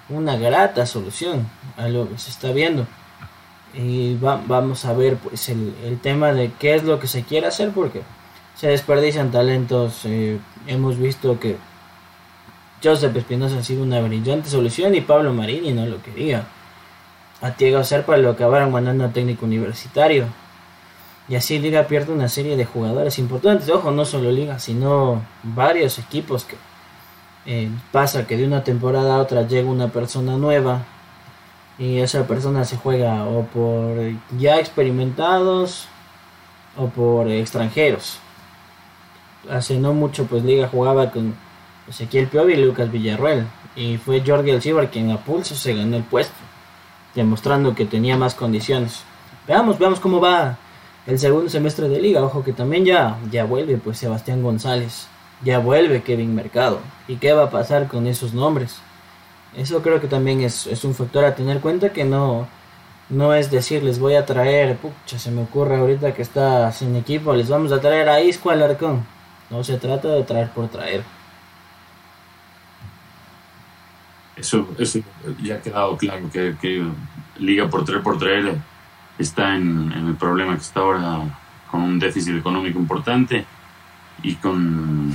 [0.09, 2.87] una grata solución a lo que se está viendo.
[3.75, 7.25] Y va, vamos a ver pues el, el, tema de qué es lo que se
[7.25, 8.03] quiere hacer porque
[8.55, 10.01] se desperdician talentos.
[10.05, 11.57] Eh, hemos visto que
[12.83, 16.47] Joseph Espinosa ha sido una brillante solución y Pablo Marini no lo quería.
[17.43, 20.27] A Diego Serpa lo acabaron mandando a técnico universitario.
[21.29, 23.69] Y así Liga pierde una serie de jugadores importantes.
[23.69, 26.57] Ojo, no solo Liga, sino varios equipos que
[27.47, 30.85] eh, pasa que de una temporada a otra llega una persona nueva
[31.79, 33.97] y esa persona se juega o por
[34.39, 35.87] ya experimentados
[36.77, 38.19] o por extranjeros.
[39.51, 41.35] Hace no mucho pues Liga jugaba con
[41.89, 43.47] Ezequiel Piovi y Lucas Villarruel.
[43.77, 46.35] Y fue Jordi Alcibar quien a pulso se ganó el puesto,
[47.15, 49.03] demostrando que tenía más condiciones.
[49.47, 50.57] Veamos, veamos cómo va
[51.07, 52.25] el segundo semestre de liga.
[52.25, 55.09] Ojo que también ya, ya vuelve pues Sebastián González,
[55.43, 56.81] ya vuelve Kevin Mercado.
[57.09, 58.81] ¿Y qué va a pasar con esos nombres?
[59.57, 62.47] Eso creo que también es, un factor a tener cuenta que no,
[63.09, 66.95] no es decir, les voy a traer, pucha, se me ocurre ahorita que está sin
[66.97, 69.07] equipo, les vamos a traer a Isco Alarcón.
[69.49, 71.05] No se trata de traer por traer.
[74.37, 75.01] Eso, eso
[75.43, 76.85] ya ha quedado claro, que,
[77.39, 78.55] Liga por traer por traer
[79.19, 81.39] está en, el problema que está ahora
[81.71, 83.47] con un déficit económico importante
[84.23, 85.15] y con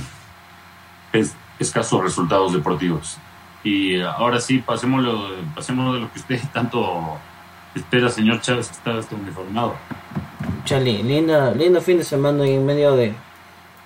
[1.12, 3.18] es, escasos resultados deportivos.
[3.64, 7.18] Y ahora sí, pasémoslo, pasémoslo de lo que usted tanto
[7.74, 9.74] espera, señor Chávez, que está, está uniformado.
[10.64, 13.14] Charlie, linda, lindo fin de semana y en medio de,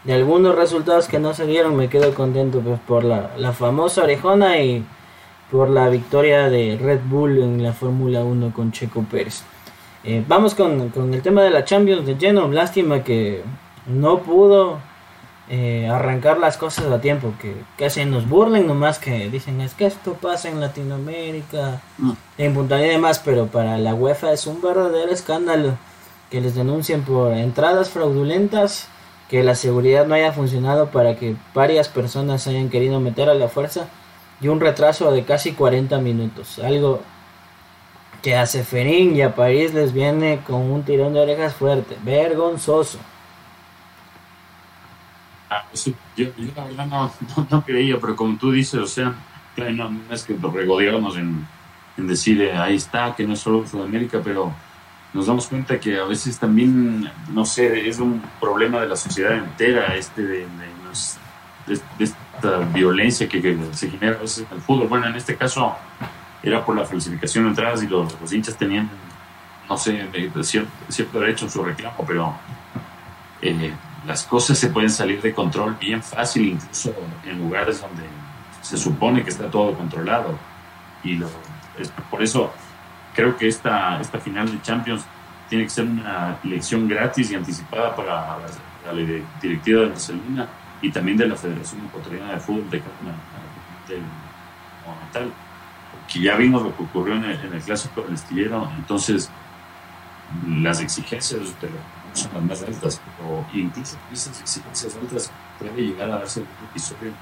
[0.04, 4.02] de algunos resultados que no se dieron, me quedo contento pues, por la, la famosa
[4.02, 4.84] orejona y
[5.50, 9.44] por la victoria de Red Bull en la Fórmula 1 con Checo Pérez.
[10.04, 12.48] Eh, vamos con, con, el tema de la Champions de lleno.
[12.48, 13.42] Lástima que
[13.86, 14.78] no pudo
[15.48, 17.34] eh, arrancar las cosas a tiempo.
[17.40, 22.12] Que casi nos burlen nomás que dicen es que esto pasa en Latinoamérica, mm.
[22.38, 23.20] en Punta y demás.
[23.24, 25.76] Pero para la UEFA es un verdadero escándalo
[26.30, 28.88] que les denuncien por entradas fraudulentas.
[29.28, 33.48] Que la seguridad no haya funcionado para que varias personas hayan querido meter a la
[33.48, 33.88] fuerza
[34.40, 36.60] y un retraso de casi 40 minutos.
[36.60, 37.00] Algo
[38.22, 42.98] que a Seferín y a París les viene con un tirón de orejas fuerte, vergonzoso.
[45.48, 46.86] Ah, sí, yo, yo, la verdad
[47.36, 49.14] no, no, creía, pero como tú dices, o sea,
[49.54, 51.46] claro, no, no es que nos regodeamos en,
[51.96, 54.52] en decir eh, ahí está, que no es solo Sudamérica, pero
[55.12, 59.36] nos damos cuenta que a veces también, no sé, es un problema de la sociedad
[59.36, 60.46] entera, este de,
[61.66, 64.88] de, esta violencia que, que, se genera a veces en el fútbol.
[64.88, 65.74] Bueno, en este caso
[66.42, 68.88] era por la falsificación de entradas y los, los hinchas tenían,
[69.68, 70.06] no sé,
[70.42, 72.34] cierto, cierto, derecho en su reclamo, pero
[73.42, 73.72] eh,
[74.06, 78.04] las cosas se pueden salir de control bien fácil, incluso en lugares donde
[78.62, 80.38] se supone que está todo controlado.
[81.02, 81.28] Y lo,
[81.78, 82.52] es, por eso
[83.14, 85.04] creo que esta, esta final de Champions
[85.48, 90.48] tiene que ser una elección gratis y anticipada para la, la directiva de Barcelona
[90.82, 94.00] y también de la Federación Ecuatoriana de Fútbol de, de,
[94.84, 95.32] monumental
[96.12, 99.30] que ya vimos lo que ocurrió en el, en el clásico del estillero, entonces
[100.48, 101.68] las exigencias de
[102.16, 107.12] son las más altas, pero incluso esas exigencias altas puede llegar a darse un episodio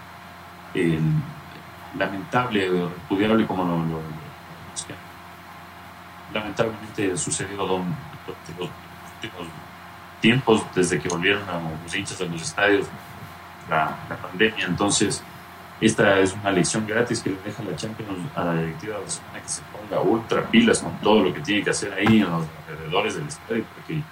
[0.75, 0.99] eh,
[1.99, 4.01] lamentable o repudiable como lo, lo,
[4.75, 4.95] es que
[6.33, 8.69] lamentablemente sucedido durante los
[9.23, 9.49] últimos
[10.21, 12.87] tiempos desde que volvieron a los hinchas a los estadios
[13.69, 15.23] la, la pandemia, entonces
[15.81, 19.43] esta es una lección gratis que le deja la Champions a la directiva de Barcelona
[19.43, 22.47] que se ponga ultra pilas con todo lo que tiene que hacer ahí en los
[22.69, 24.03] alrededores del estadio, porque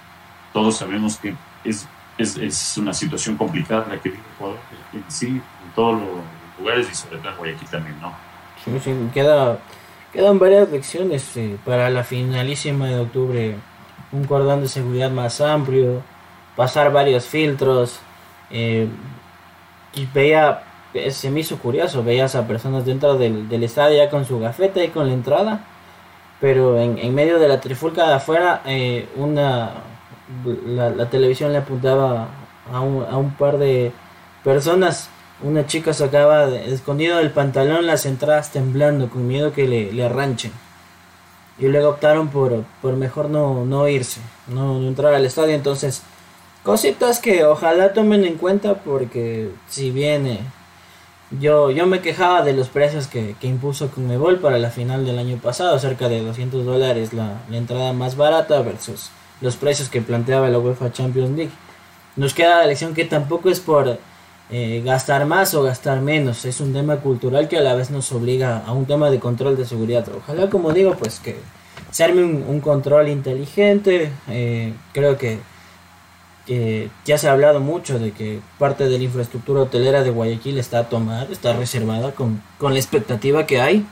[0.53, 1.87] todos sabemos que es,
[2.17, 4.57] es, es una situación complicada la que vive Ecuador
[4.93, 5.41] en sí, en
[5.75, 6.09] todos los
[6.59, 8.13] lugares y sobre todo en Guayaquil también, ¿no?
[8.63, 9.57] Sí, sí, queda,
[10.13, 13.55] quedan varias lecciones eh, para la finalísima de octubre.
[14.11, 16.01] Un cordón de seguridad más amplio,
[16.55, 17.99] pasar varios filtros.
[18.51, 18.87] Eh,
[19.95, 20.63] y veía
[21.09, 24.83] se me hizo curioso, veías a personas dentro del, del estadio ya con su gafeta
[24.83, 25.65] y con la entrada,
[26.39, 29.71] pero en, en medio de la trifulca de afuera, eh, una,
[30.65, 32.29] la, televisión le apuntaba
[32.71, 33.91] a un, a un, par de
[34.43, 35.09] personas,
[35.41, 40.51] una chica sacaba escondido del pantalón las entradas temblando, con miedo que le, le arranchen.
[41.59, 46.03] Y luego optaron por, por mejor no, no irse, no, no entrar al estadio, entonces...
[46.63, 50.39] Cositas que ojalá tomen en cuenta porque si viene
[51.39, 55.19] yo, yo me quejaba de los precios que, que impuso Conmebol para la final del
[55.19, 59.09] año pasado, cerca de 200 dólares la, la, entrada más barata versus
[59.43, 61.51] los precios que planteaba la UEFA Champions League.
[62.15, 63.99] Nos queda la lección que tampoco es por
[64.49, 68.11] eh, gastar más o gastar menos, es un tema cultural que a la vez nos
[68.13, 70.07] obliga a un tema de control de seguridad.
[70.15, 71.35] Ojalá, como digo, pues que
[71.91, 75.39] se arme un, control inteligente, eh, creo que
[77.05, 80.89] ya se ha hablado mucho de que parte de la infraestructura hotelera de Guayaquil está
[80.89, 83.85] tomada, está reservada con, con la expectativa que hay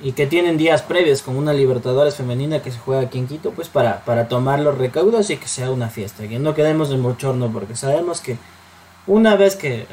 [0.00, 3.52] y que tienen días previos como una Libertadores femenina que se juega aquí en Quito,
[3.52, 7.02] pues para, para tomar los recaudos y que sea una fiesta, que no quedemos en
[7.02, 8.36] bochorno, porque sabemos que
[9.06, 9.86] una vez que,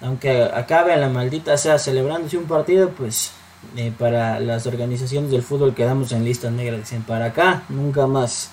[0.00, 3.32] aunque acabe la maldita sea celebrándose un partido, pues
[3.76, 8.50] eh, para las organizaciones del fútbol quedamos en lista negra, dicen para acá, nunca más.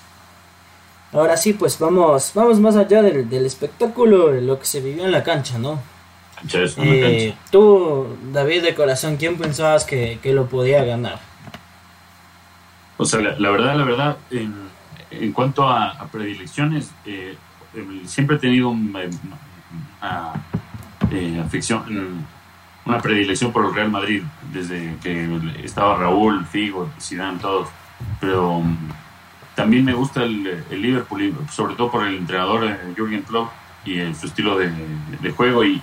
[1.12, 5.04] Ahora sí, pues vamos, vamos más allá del, del espectáculo, de lo que se vivió
[5.04, 5.80] en la cancha, ¿no?
[6.38, 6.62] Cancha.
[6.62, 11.18] Es una eh, Tú, David de corazón, ¿quién pensabas que, lo podía ganar?
[12.96, 14.54] O sea, la, verdad, la verdad, en,
[15.10, 17.36] en cuanto a, predilecciones, eh,
[18.06, 19.02] siempre he tenido una,
[21.10, 22.26] eh, afición,
[22.84, 24.22] una predilección por el Real Madrid,
[24.52, 25.28] desde que
[25.62, 27.68] estaba Raúl, Figo, Zidane, todos.
[28.20, 28.62] Pero
[29.54, 33.50] también me gusta el, Liverpool, sobre todo por el entrenador Jürgen Klopp
[33.84, 35.64] y su estilo de, juego.
[35.64, 35.82] Y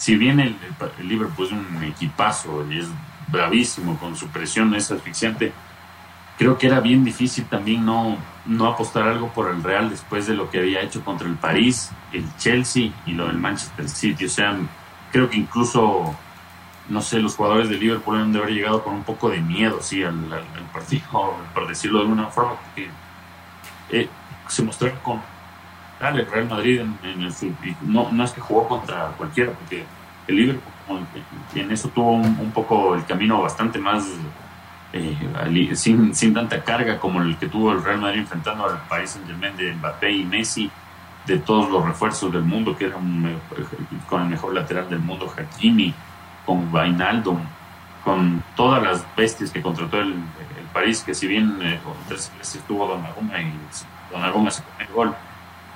[0.00, 0.56] si bien el,
[1.02, 2.86] Liverpool es un equipazo y es
[3.28, 5.52] bravísimo con su presión, es asfixiante,
[6.38, 10.32] creo que era bien difícil también no, no apostar algo por el Real después de
[10.32, 14.24] lo que había hecho contra el París, el Chelsea y lo del Manchester City.
[14.24, 14.56] O sea,
[15.12, 16.16] creo que incluso
[16.88, 19.82] no sé, los jugadores de Liverpool han de haber llegado con un poco de miedo,
[19.82, 20.14] sí, al,
[20.72, 21.04] partido,
[21.54, 22.88] por decirlo de alguna forma, porque
[23.90, 24.08] eh,
[24.48, 25.20] se mostró con
[26.00, 27.32] el Real Madrid en, el
[27.82, 29.84] no, no es que jugó contra cualquiera, porque
[30.26, 31.06] el Liverpool
[31.54, 34.04] en eso tuvo un, poco el camino bastante más
[34.92, 39.10] eh, sin, sin tanta carga como el que tuvo el Real Madrid enfrentando al Paris
[39.10, 40.70] Saint Germain de Mbappé y Messi
[41.26, 42.96] de todos los refuerzos del mundo que era
[44.08, 45.94] con el mejor lateral del mundo Hakimi
[46.44, 47.38] con Vainaldo,
[48.02, 52.62] con todas las bestias que contrató el, el París, que si bien eh, tres veces
[52.66, 53.52] Donnarumma y
[54.10, 55.14] Donnarumma se pone el gol,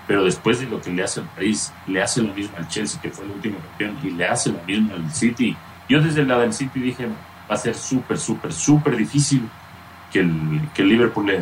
[0.06, 3.00] pero después de lo que le hace al París, le hace lo mismo al Chelsea,
[3.00, 5.56] que fue el último campeón, y le hace lo mismo al City.
[5.88, 7.06] Yo desde el lado del City dije,
[7.50, 9.48] va a ser súper, súper, súper difícil
[10.12, 11.40] que el, que el Liverpool le,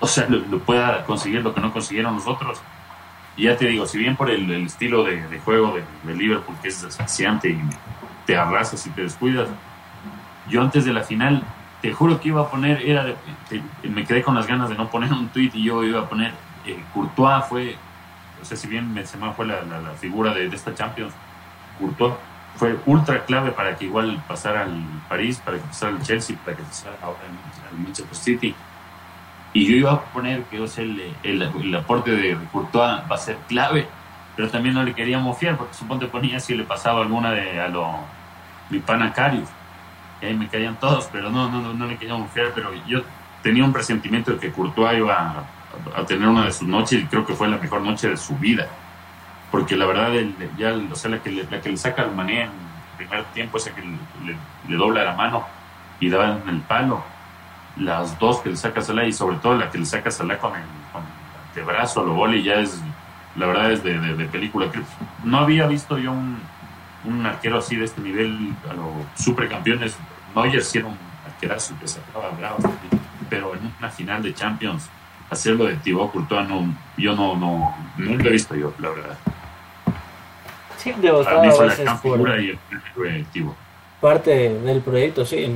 [0.00, 2.60] o sea, lo, pueda conseguir lo que no consiguieron los otros.
[3.36, 6.68] Y ya te digo, si bien por el, estilo de, juego de, de, Liverpool, que
[6.68, 7.60] es asfixiante y
[8.26, 9.48] te arrasas y te descuidas.
[10.48, 11.42] Yo antes de la final,
[11.80, 13.14] te juro que iba a poner, era
[13.82, 16.32] me quedé con las ganas de no poner un tweet y yo iba a poner,
[16.72, 17.76] eh, Courtois fue,
[18.40, 21.12] o sea, si bien Benzema fue la, la, figura de, esta Champions,
[21.78, 22.14] Courtois
[22.56, 26.56] fue ultra clave para que igual pasara al París, para que pasara al Chelsea, para
[26.56, 27.20] que pasara ahora
[27.70, 28.54] al Manchester City.
[29.52, 33.18] Y yo iba a poner que o sea, el, el, aporte de Courtois va a
[33.18, 33.86] ser clave,
[34.36, 37.68] pero también no le queríamos fiar, porque suponte ponía si le pasaba alguna de a
[37.68, 38.04] lo
[38.70, 39.48] mi pana Carius.
[40.20, 42.52] Y ahí me caían todos, pero no, no, no, le queríamos confiar.
[42.54, 43.02] Pero yo
[43.42, 45.44] tenía un presentimiento de que Courtois iba a,
[46.06, 48.66] tener una de sus noches y creo que fue la mejor noche de su vida.
[49.50, 50.12] Porque la verdad,
[50.58, 53.24] ya, o sea, la que, le, la que le saca al mané en el primer
[53.26, 55.46] tiempo, esa que le, dobla la mano
[56.00, 57.02] y da en el palo.
[57.76, 60.12] Las dos que le saca a Salah y sobre todo la que le saca a
[60.12, 60.62] Salah con el,
[60.92, 61.02] con
[61.56, 62.80] el brazo a lo y ya es,
[63.36, 64.66] la verdad es de, de, de película.
[65.24, 66.38] No había visto yo un,
[67.04, 68.86] un arquero así de este nivel a los
[69.16, 69.96] supercampeones.
[70.34, 72.58] Neuer sí era un arquerazo que sacaba bravo,
[73.30, 74.90] pero en una final de Champions,
[75.30, 79.18] hacerlo de Thibaut Courtois, no, yo no, no, no lo he visto yo, la verdad.
[80.76, 83.46] Sí, devastado a veces por y el
[84.00, 85.50] parte del proyecto, sí,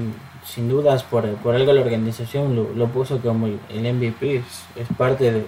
[0.45, 4.89] sin dudas por, por algo la organización lo, lo puso como el, MVP, es, es,
[4.99, 5.47] parte de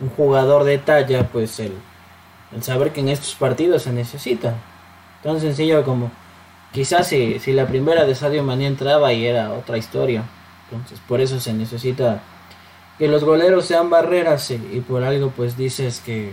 [0.00, 1.72] un jugador de talla, pues el,
[2.54, 4.54] el saber que en estos partidos se necesita
[5.24, 6.10] Tan sencillo como
[6.70, 10.22] quizás si, si la primera de Sadio Mané entraba y era otra historia.
[10.70, 12.20] Entonces por eso se necesita
[12.98, 16.32] que los goleros sean barreras y, por algo pues dices que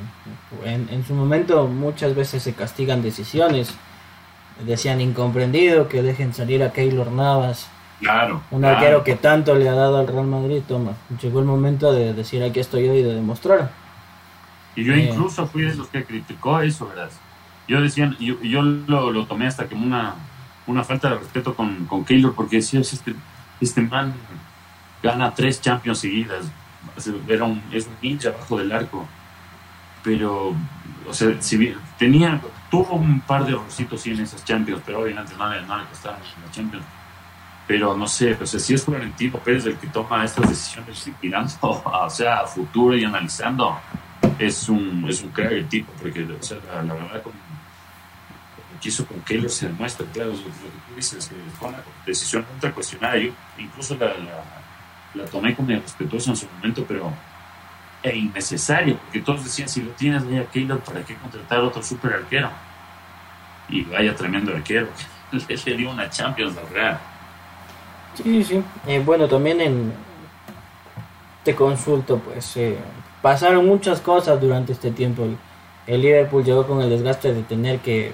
[0.63, 3.73] en, en, su momento muchas veces se castigan decisiones.
[4.65, 7.67] Decían incomprendido que dejen salir a Keylor Navas.
[7.99, 8.41] Claro.
[8.51, 10.61] Un arquero que tanto le ha dado al Real Madrid.
[10.67, 13.71] Toma, llegó el momento de decir aquí estoy yo y de demostrar.
[14.75, 17.09] Y yo eh, incluso fui de los que criticó eso, ¿verdad?
[17.67, 20.15] yo decía, yo, yo lo, lo, tomé hasta como una,
[20.67, 23.15] una falta de respeto con, con Keylor, porque decía, este,
[23.61, 24.13] este man
[25.01, 26.45] gana tres Champions seguidas,
[27.27, 29.07] era un, es un hincha abajo del arco,
[30.03, 30.55] pero,
[31.07, 35.33] o sea, si tenía, tuvo un par de errorcitos sí en esas Champions, pero obviamente
[35.37, 36.85] no le, no le costaron las Champions.
[37.67, 41.51] Pero no sé, o sea, si es Florentino Pérez el que toma estas decisiones mirando,
[41.85, 43.77] o sea, a futuro y analizando,
[44.39, 47.35] es un, es un crack el tipo, porque o sea, la, la verdad, como
[48.81, 52.73] quiso con Keylor se demuestra, claro, lo que tú dices, que fue una decisión ultra
[52.73, 53.17] cuestionada.
[53.17, 54.43] Yo incluso la, la,
[55.31, 57.11] tomé como respetuosa en su momento, pero
[58.03, 62.13] e innecesario, porque todos decían, si lo tienes ya Keylor, ¿para qué contratar otro super
[62.13, 62.49] arquero?
[63.69, 64.87] Y vaya tremendo arquero,
[65.65, 66.99] le, dio una Champions al Real.
[68.15, 69.93] Sí, sí, eh, bueno, también en
[71.43, 72.77] te consulto, pues eh,
[73.21, 75.27] pasaron muchas cosas durante este tiempo.
[75.87, 78.13] el Liverpool llegó con el desgaste de tener que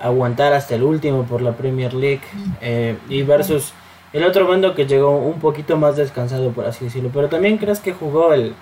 [0.00, 2.22] aguantar hasta el último por la Premier League
[2.60, 3.72] eh, y versus
[4.12, 7.80] el otro bando que llegó un poquito más descansado por así decirlo pero también crees
[7.80, 8.54] que jugó el,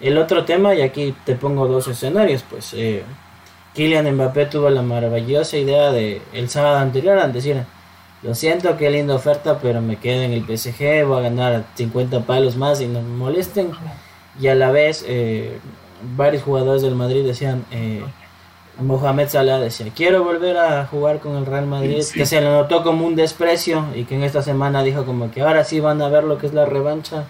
[0.00, 3.02] el otro tema y aquí te pongo dos escenarios pues eh,
[3.76, 7.62] Kylian Mbappé tuvo la maravillosa idea de el sábado anterior en decir,
[8.22, 12.20] lo siento, qué linda oferta, pero me quedo en el PSG, voy a ganar 50
[12.20, 13.72] palos más y no me molesten.
[14.40, 15.58] Y a la vez, eh,
[16.16, 18.02] varios jugadores del Madrid decían, eh,
[18.78, 22.82] Mohamed Salah decía, quiero volver a jugar con el Real Madrid, que se le notó
[22.82, 26.08] como un desprecio y que en esta semana dijo como que ahora sí van a
[26.08, 27.24] ver lo que es la revancha.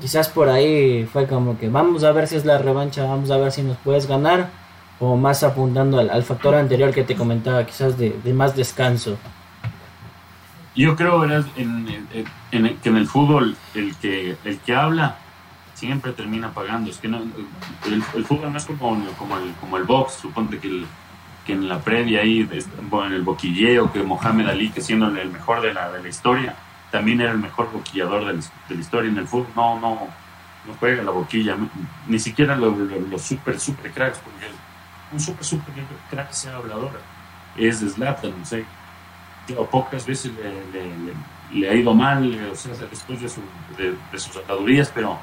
[0.00, 3.38] Quizás por ahí fue como que vamos a ver si es la revancha, vamos a
[3.38, 4.50] ver si nos puedes ganar,
[4.98, 9.16] o más apuntando al, factor anterior que te comentaba, quizás de, más descanso.
[10.74, 11.44] Yo creo en,
[12.52, 15.16] en, que en el fútbol el que, el que habla
[15.78, 16.90] siempre termina pagando.
[16.90, 20.14] Es que el, fútbol no es como, el, el box.
[20.14, 20.84] Suponte que,
[21.46, 25.60] que en la previa ahí, en el boquilleo, que Mohamed Ali, que siendo el mejor
[25.62, 26.56] de la, de la historia,
[26.90, 29.52] también era el mejor boquillador de la, historia en el fútbol.
[29.54, 30.08] No, no,
[30.66, 31.56] no juega la boquilla.
[32.08, 34.46] Ni siquiera los, super, super cracks, porque
[35.12, 35.72] un super, super
[36.10, 36.90] crack sea hablador
[37.56, 38.64] es Zlatan, no sé.
[39.70, 40.32] pocas veces
[41.52, 43.40] le, ha ido mal, o sea, después de, su,
[43.76, 45.18] de, de sus habladurías, pero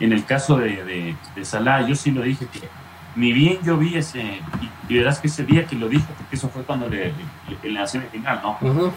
[0.00, 2.68] en el caso de, de, Salah, yo sí lo dije que
[3.16, 4.40] ni bien yo vi ese,
[4.88, 7.12] y, verás que ese día que lo dije, porque eso fue cuando le,
[7.62, 8.58] en la semifinal, ¿no?
[8.60, 8.92] Uh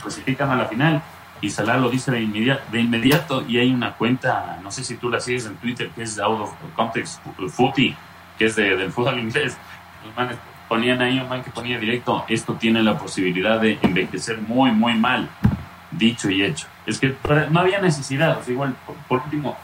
[0.00, 1.02] clasifican a la final
[1.40, 4.96] y Salah lo dice de inmediato, de inmediato y hay una cuenta, no sé si
[4.96, 7.94] tú la sigues en Twitter, que es Out of Context Footy,
[8.38, 9.56] que es de, del fútbol inglés.
[10.04, 10.38] Los manes
[10.68, 14.94] ponían ahí un man que ponía directo, esto tiene la posibilidad de envejecer muy, muy
[14.94, 15.28] mal,
[15.90, 16.66] dicho y hecho.
[16.86, 17.14] Es que
[17.50, 18.74] no había necesidad, o sea, igual,
[19.08, 19.56] por último,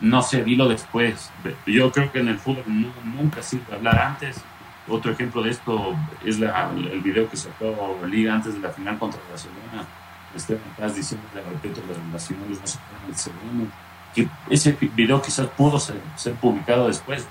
[0.00, 1.30] no sé, dilo después.
[1.66, 4.42] Yo creo que en el fútbol nunca sirve hablar antes.
[4.88, 5.94] Otro ejemplo de esto
[6.24, 9.86] es la, el video que sacó Liga antes de la final contra Barcelona.
[10.34, 13.66] Esteban Paz diciendo que respeto las relaciones no se pueden el segundo.
[14.14, 16.00] Que ese video quizás pudo ser,
[16.40, 17.26] publicado después.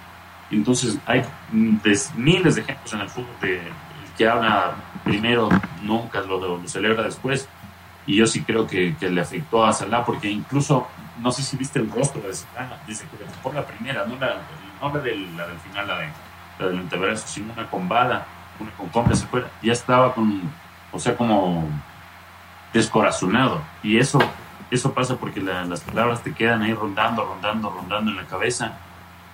[0.52, 5.50] Entonces hay miles de ejemplos en el fútbol de el que habla primero
[5.82, 7.48] nunca lo, lo celebra después.
[8.10, 10.88] Y yo sí creo que, que le afectó a Salah porque incluso
[11.22, 14.38] no sé si viste el rostro de Salah, dice que por la primera, no la,
[14.82, 16.10] no la, del, la del final, la, de,
[16.58, 18.26] la del antebrazo, sino una combada,
[18.60, 20.42] una con se fuera, ya estaba con,
[20.92, 21.70] o sea, como
[22.74, 23.62] descorazonado.
[23.84, 24.18] Y eso,
[24.72, 28.74] eso pasa porque las palabras te quedan ahí rondando, rondando, rondando en la cabeza.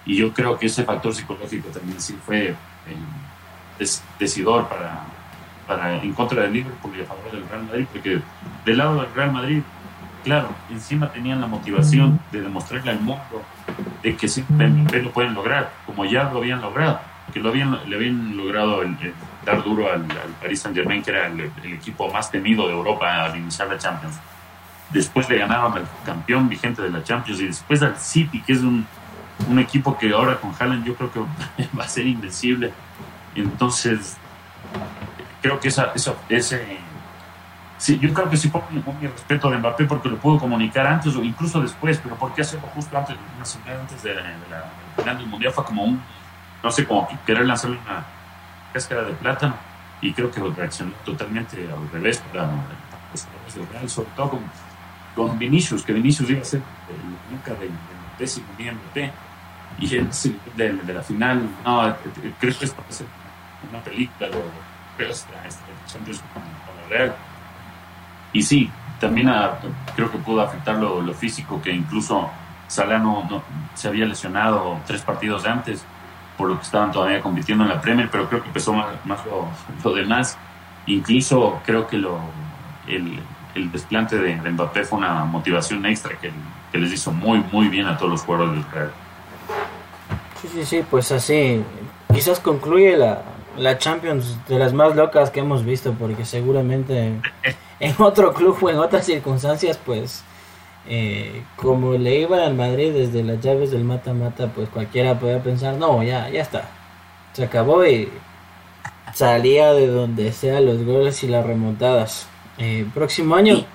[0.06, 3.86] Y yo creo que ese factor psicológico también sí fue eh,
[4.20, 5.15] decidor para,
[5.68, 8.22] para en contra del Liverpool y a favor del Real Madrid, porque
[8.66, 9.62] del lado del Real Madrid
[10.26, 13.44] claro, encima tenían la motivación de demostrarle al mundo
[14.02, 17.00] de que siempre lo pueden lograr, como ya lo habían logrado,
[17.32, 18.82] que lo habían, le habían logrado
[19.46, 20.04] dar duro al,
[20.42, 24.20] Paris Saint Germain, que era el, equipo más temido de Europa al iniciar la Champions.
[24.90, 28.62] Después le ganaron al campeón vigente de la Champions y después al City, que es
[28.62, 28.86] un,
[29.48, 31.20] un equipo que ahora con Haaland yo creo que
[31.78, 32.74] va a ser invencible.
[33.36, 34.18] Entonces,
[35.46, 36.80] creo que esa, esa, ese
[37.78, 38.66] Sí, yo creo que sí pongo
[39.02, 42.42] mi respeto de Mbappé porque lo pudo comunicar antes o incluso después, pero ¿por qué
[42.42, 45.52] hacerlo justo antes, una semana antes de, la final del Mundial?
[45.52, 46.02] Fue como un,
[46.64, 48.06] no sé, como querer lanzarle una
[48.72, 49.56] cáscara de plátano
[50.00, 52.48] y creo que reaccionó totalmente al revés para
[53.12, 54.40] los jugadores de Real, sobre todo con,
[55.14, 57.72] con, Vinicius, que Vinicius iba a ser el, nunca del,
[58.18, 59.12] décimo día Mbappé
[59.80, 60.10] y el,
[60.56, 61.94] de, de, la final, no,
[62.40, 63.08] creo que esto va a ser
[63.70, 64.30] una película,
[65.00, 67.16] esta, esta Champions con, la Real
[68.36, 68.70] y sí,
[69.00, 69.32] también
[69.96, 72.30] creo que pudo afectar lo, físico, que incluso
[72.68, 73.42] Salano no,
[73.76, 75.86] se había lesionado tres partidos antes,
[76.38, 79.20] por lo que estaban todavía compitiendo en la Premier, pero creo que empezó más,
[79.86, 80.38] lo, demás.
[80.86, 82.20] Incluso creo que lo,
[82.88, 83.22] el,
[83.56, 86.30] el desplante de, Mbappé fue una motivación extra que,
[86.74, 88.92] que, les hizo muy, muy bien a todos los jugadores del Real.
[90.42, 91.64] Sí, sí, sí, pues así.
[92.14, 93.22] Quizás concluye la,
[93.58, 97.14] la Champions de las más locas que hemos visto, porque seguramente
[97.80, 100.24] en otro club o en otras circunstancias, pues
[100.88, 105.76] eh, como le iba al Madrid desde las llaves del mata-mata, pues cualquiera podía pensar,
[105.76, 106.70] no, ya, ya está,
[107.34, 108.10] se acabó y
[109.14, 112.28] salía de donde sea los goles y las remontadas.
[112.58, 113.66] Eh, próximo año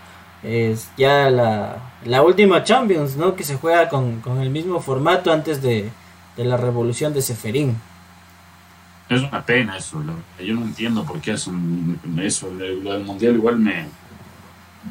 [0.42, 3.34] es ya la, la, última Champions, ¿no?
[3.36, 5.90] Que se juega con, con el mismo formato antes de,
[6.36, 7.76] de la revolución de Seferín.
[9.10, 10.00] Es una pena eso,
[10.38, 12.48] yo no entiendo por qué hacen eso.
[12.48, 13.88] Lo del mundial igual me,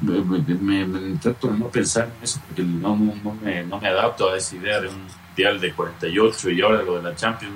[0.02, 4.30] me, me, trato de no pensar en eso porque no, no, me, no me adapto
[4.30, 7.56] a esa idea de un mundial de 48 y ahora lo de la Champions.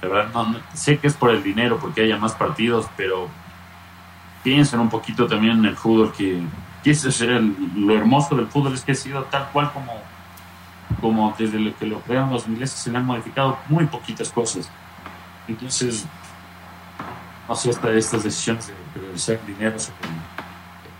[0.00, 3.28] La verdad, no, sé que es por el dinero, porque haya más partidos, pero
[4.44, 6.42] piensen un poquito también en el fútbol, que,
[6.84, 7.10] que ese
[7.74, 10.00] lo hermoso del fútbol es que ha sido tal cual como,
[11.00, 14.70] como desde lo que lo crearon los ingleses se le han modificado muy poquitas cosas
[15.48, 16.04] Entonces,
[17.48, 19.96] no sé, esta, estas decisiones de priorizar dinero sobre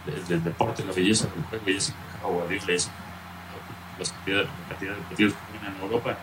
[0.06, 1.92] el, el, deporte, la belleza del juego, ya se
[2.24, 6.16] o a Dios la cantidad, la cantidad de partidos que tienen en Europa.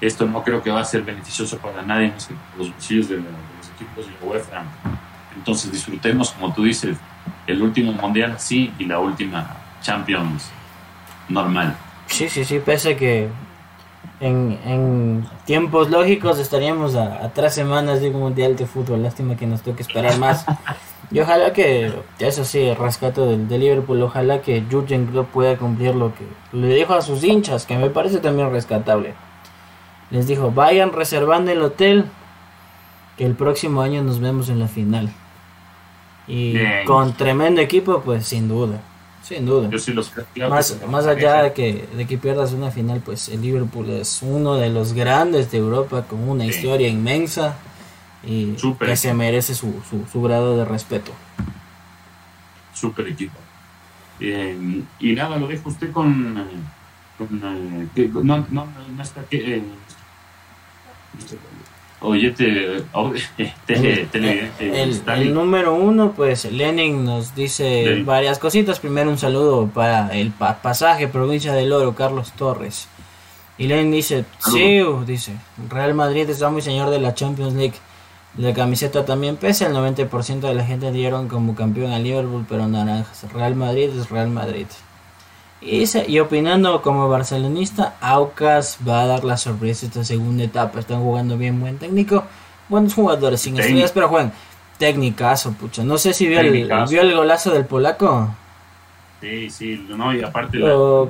[0.00, 3.08] Esto no creo que va a ser beneficioso para nadie más que para los bolsillos
[3.08, 4.64] de, de los equipos de la UEFA.
[5.36, 6.96] Entonces disfrutemos, como tú dices,
[7.46, 10.50] el último mundial sí y la última Champions
[11.28, 11.76] normal.
[12.06, 13.28] Sí, sí, sí, pese que
[14.22, 19.02] en, en tiempos lógicos estaríamos a, a, tres semanas de un mundial de fútbol.
[19.02, 20.46] Lástima que nos toque esperar más.
[21.10, 25.94] Y ojalá que, eso sí, rescato del, de Liverpool, ojalá que Jurgen Klopp pueda cumplir
[25.94, 29.12] lo que le dijo a sus hinchas, que me parece también rescatable.
[30.10, 32.06] Les dijo, vayan reservando el hotel,
[33.18, 35.12] que el próximo año nos vemos en la final.
[36.26, 36.86] Y Bien.
[36.86, 38.80] con tremendo equipo, pues sin duda.
[39.22, 39.70] Sin duda.
[39.70, 40.12] Yo sí los
[40.48, 44.56] más, más allá de que, de que pierdas una final, pues el Liverpool es uno
[44.56, 46.50] de los grandes de Europa con una sí.
[46.50, 47.56] historia inmensa
[48.24, 51.12] y Super que se merece su, su, su, grado de respeto.
[52.74, 53.38] Super equipo.
[54.18, 56.46] Eh, y nada, lo dejo usted con...
[57.16, 58.66] con eh, que, no, no,
[58.96, 59.56] no, está que...
[59.56, 59.62] Eh,
[62.02, 62.82] Oye, te,
[63.66, 68.06] te, te, el, el, número uno, pues Lenin nos dice Lenin.
[68.06, 68.80] varias cositas.
[68.80, 72.88] Primero un saludo para el pa pasaje, provincia del Oro, Carlos Torres.
[73.56, 75.36] Y Lenin dice, sí, dice,
[75.68, 77.76] Real Madrid es amo y señor de la Champions League.
[78.36, 82.66] La camiseta también pesa, el 90% de la gente dieron como campeón a Liverpool, pero
[82.66, 83.30] naranjas.
[83.32, 84.66] Real Madrid es Real Madrid.
[85.64, 90.80] Y, y, opinando como barcelonista, Aucas va a dar la sorpresa esta segunda etapa.
[90.80, 92.24] Están jugando bien, buen técnico,
[92.68, 94.32] buenos jugadores, sin estrellas, pero juegan
[94.78, 95.84] técnicazo, pucha.
[95.84, 98.34] No sé si vio el, vio el, golazo del polaco.
[99.20, 101.08] Sí, sí, no, y aparte, la, los,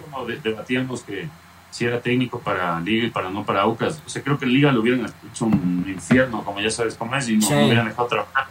[0.00, 1.28] como debatíamos que
[1.72, 4.02] si era técnico para Liga y para no para Aucas.
[4.06, 7.14] O sea, creo que en Liga lo hubieran hecho un infierno, como ya sabes cómo
[7.16, 7.52] es, y no, sí.
[7.52, 8.46] no hubieran dejado trabajar.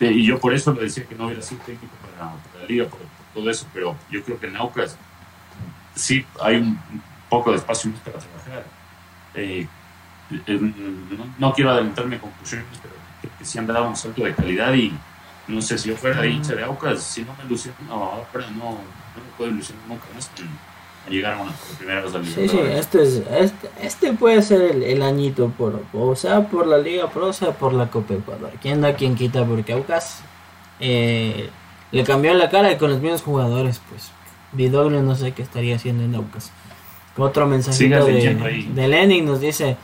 [0.00, 2.98] Y yo por eso le decía que no hubiera sido técnico para, para Liga, por,
[3.34, 4.96] todo eso, pero yo creo que en Aucas
[5.94, 6.80] sí hay un
[7.28, 8.64] poco de espacio más para trabajar.
[9.34, 9.66] Eh,
[10.46, 14.24] eh, no, no, quiero adelantarme a conclusiones, pero creo que sí han dado un salto
[14.24, 14.92] de calidad y
[15.48, 18.64] no sé si yo fuera hincha de Aucas, si no me ilusiono, no, ahora no,
[18.64, 18.78] no
[19.16, 20.30] me puedo ilusionar nunca más
[21.08, 24.82] llegar a una primera vez al Sí, sí, este, es, este, este puede ser el,
[24.82, 28.52] el, añito, por, o sea, por la Liga Pro, o sea, por la Copa Ecuador.
[28.62, 29.44] ¿Quién da, quien quita?
[29.44, 30.22] Porque Aucas...
[30.80, 31.50] Eh,
[31.94, 34.10] le cambió la cara y con los mismos jugadores, pues
[34.52, 36.50] Vidoglio no sé qué estaría haciendo en Aucas.
[37.16, 39.76] Otro mensajito de, de, Lenin nos dice,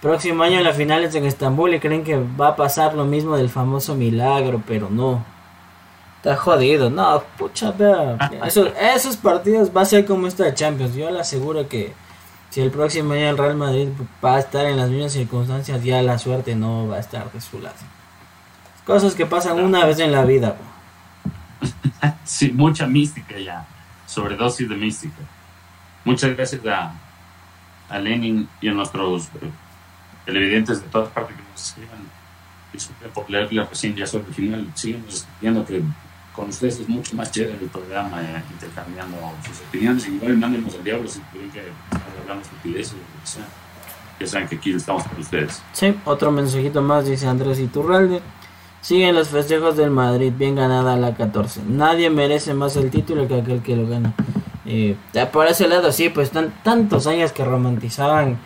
[0.00, 3.04] próximo año en la final es en Estambul y creen que va a pasar lo
[3.04, 5.24] mismo del famoso milagro, pero no.
[6.18, 8.16] Está jodido, no, pucha, vea.
[8.46, 10.94] Eso, esos partidos va a ser como esta de Champions.
[10.94, 11.92] Yo le aseguro que
[12.50, 13.88] si el próximo año el Real Madrid
[14.24, 17.40] va a estar en las mismas circunstancias, ya la suerte no va a estar de
[17.40, 17.74] su lado.
[18.86, 20.50] Cosas que pasan una vez en la vida.
[20.50, 20.71] Bro.
[22.24, 23.66] sí, mucha mística ya,
[24.06, 25.22] sobredosis de mística.
[26.04, 26.94] Muchas gracias a,
[27.88, 29.50] a Lenin y a nuestros eh,
[30.24, 31.98] televidentes de todas partes que nos escriban.
[32.72, 34.72] Disculpen por leerle recién ya sobre el final.
[34.74, 35.82] Seguimos viendo que
[36.34, 40.06] con ustedes es mucho más chévere el programa, eh, intercambiando sus opiniones.
[40.08, 41.62] Igual mándenos al diablo si creen que
[42.22, 43.44] hablamos estupideces o lo que sea.
[44.18, 45.62] Que saben que aquí estamos para ustedes.
[45.72, 48.22] Sí, otro mensajito más dice Andrés Iturralde.
[48.82, 51.62] Siguen los festejos del Madrid, bien ganada la 14.
[51.68, 54.12] Nadie merece más el título que aquel que lo gana.
[54.66, 54.96] Eh,
[55.32, 58.38] por ese lado, sí, pues están tantos años que romantizaban.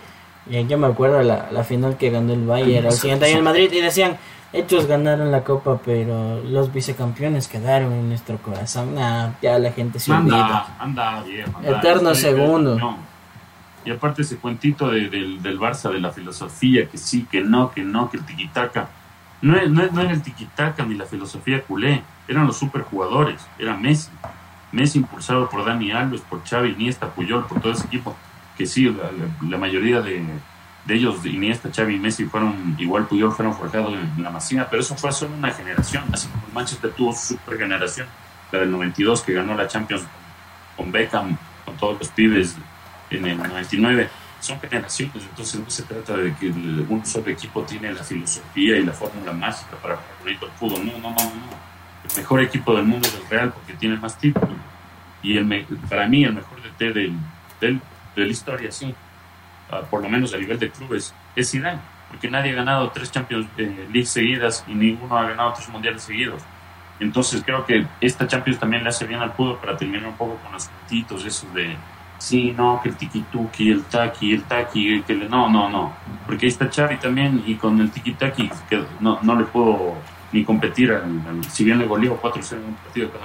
[0.51, 3.45] Eh, yo me acuerdo la, la final que ganó el Bayern, el siguiente año el
[3.45, 4.19] Madrid, y decían:
[4.53, 8.95] Ellos ganaron la copa, pero los vicecampeones quedaron en nuestro corazón.
[8.95, 10.67] Nah, ya la gente se olvida.
[10.79, 11.25] Anda, anda,
[11.65, 12.79] Eterno segundo.
[12.79, 12.99] No.
[13.87, 17.71] Y aparte, ese cuentito de, de, del Barça, de la filosofía, que sí, que no,
[17.71, 18.91] que no, que el tiquitaca
[19.43, 23.77] no, es, no, no era el tiquitaca ni la filosofía culé, eran los superjugadores, era
[23.77, 24.11] Messi.
[24.73, 28.17] Messi impulsado por Dani Alves, por Xavi, Iniesta, Puyol, por todo ese equipo,
[28.59, 28.95] que sí,
[29.49, 30.25] la, mayoría de,
[30.85, 34.69] de, ellos, Iniesta, Xavi y Messi, fueron, igual Puyol, fueron forjados en, en la Masía,
[34.69, 38.09] pero eso fue solo una generación, así como Manchester tuvo su super generación,
[38.53, 40.05] la del 92 que ganó la Champions
[40.77, 42.57] con Beckham, con todos los pibes
[43.11, 44.11] en el 99
[44.41, 48.85] son generaciones, entonces no se trata de que un solo equipo tiene la filosofía y
[48.85, 50.87] la fórmula mágica para bonito el fútbol.
[50.87, 51.67] No, no, no, no.
[52.09, 54.51] El mejor equipo del mundo es el Real porque tiene más títulos.
[55.23, 57.17] Y el para mí el mejor DT del,
[57.61, 57.81] del,
[58.15, 58.95] de la historia, sí,
[59.73, 61.81] uh, por lo menos a nivel de clubes, es Zidane.
[62.09, 66.03] Porque nadie ha ganado tres Champions eh, League seguidas y ninguno ha ganado tres mundiales
[66.03, 66.41] seguidos.
[67.01, 70.37] Entonces creo que esta Champions también le hace bien al fútbol para terminar un poco
[70.37, 71.77] con los puntitos esos de
[72.19, 75.93] sí, no, que el tiki-tuki, el taki, el taki, que le, no, no, no,
[76.27, 79.95] porque ahí está Xavi también y con el tiki-taki que no, no le puedo
[80.33, 80.99] ni competir,
[81.49, 83.21] si bien le goleó 4-0 en un partido con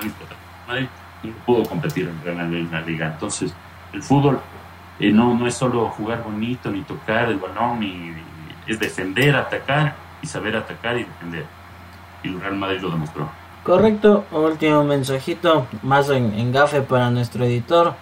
[0.68, 0.88] Madrid,
[1.24, 3.08] no pudo competir en, la liga.
[3.08, 3.54] Entonces,
[3.94, 4.40] el fútbol
[5.00, 8.14] eh, no, no es solo jugar bonito, ni tocar el balón, ni,
[8.68, 11.46] es defender, atacar y saber atacar y defender.
[12.24, 13.30] Y el Real Madrid lo demostró.
[13.64, 17.96] Correcto, último mensajito, más en, en gafe para nuestro editor.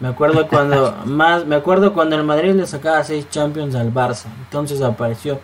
[0.00, 4.26] Me acuerdo cuando más me acuerdo cuando el Madrid le sacaba seis Champions al Barça.
[4.44, 5.40] Entonces apareció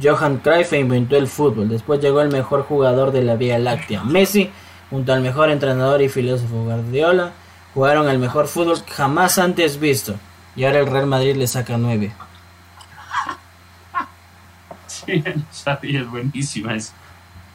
[0.00, 1.68] Johan Cruyff e inventó el fútbol.
[1.68, 4.50] Después llegó el mejor jugador de la Vía Láctea, Messi,
[4.90, 7.32] junto al mejor entrenador y filósofo Guardiola,
[7.74, 10.14] jugaron el mejor fútbol jamás antes visto.
[10.54, 12.12] Y ahora el Real Madrid le saca nueve.
[14.86, 15.24] Sí,
[15.64, 16.76] Xavi es buenísima.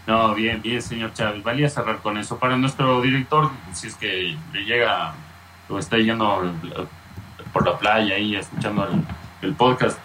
[0.07, 1.43] No, bien, bien, señor Chávez.
[1.43, 2.37] Valía cerrar con eso.
[2.37, 5.13] Para nuestro director, si es que le llega
[5.69, 6.53] o está yendo
[7.53, 8.87] por la playa ahí escuchando
[9.41, 9.99] el, podcast,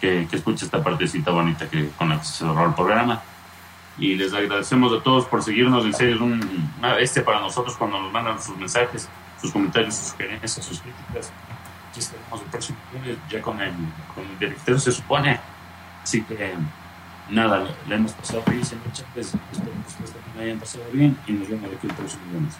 [0.00, 3.22] que, que, escuche esta partecita bonita que, con la que se cerró el programa.
[3.98, 5.84] Y les agradecemos a todos por seguirnos.
[5.84, 9.08] En serio, es un, una bestia para nosotros cuando nos mandan sus mensajes,
[9.40, 11.32] sus comentarios, sus sugerencias, sus críticas.
[11.90, 13.72] Aquí estaremos el próximo lunes ya con el,
[14.14, 15.38] con el director, se supone.
[16.02, 16.54] Así que
[17.28, 19.34] nada, le hemos pasado bien, señor Chávez.
[19.52, 22.54] Espero que ustedes también hayan pasado bien y nos vemos aquí el próximo lunes.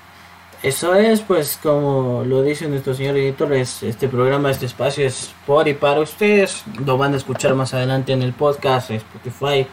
[0.62, 5.66] Eso es, pues como lo dice nuestro señor editor, este programa, este espacio es por
[5.66, 6.64] y para ustedes.
[6.84, 9.66] Lo van a escuchar más adelante en el podcast, Spotify,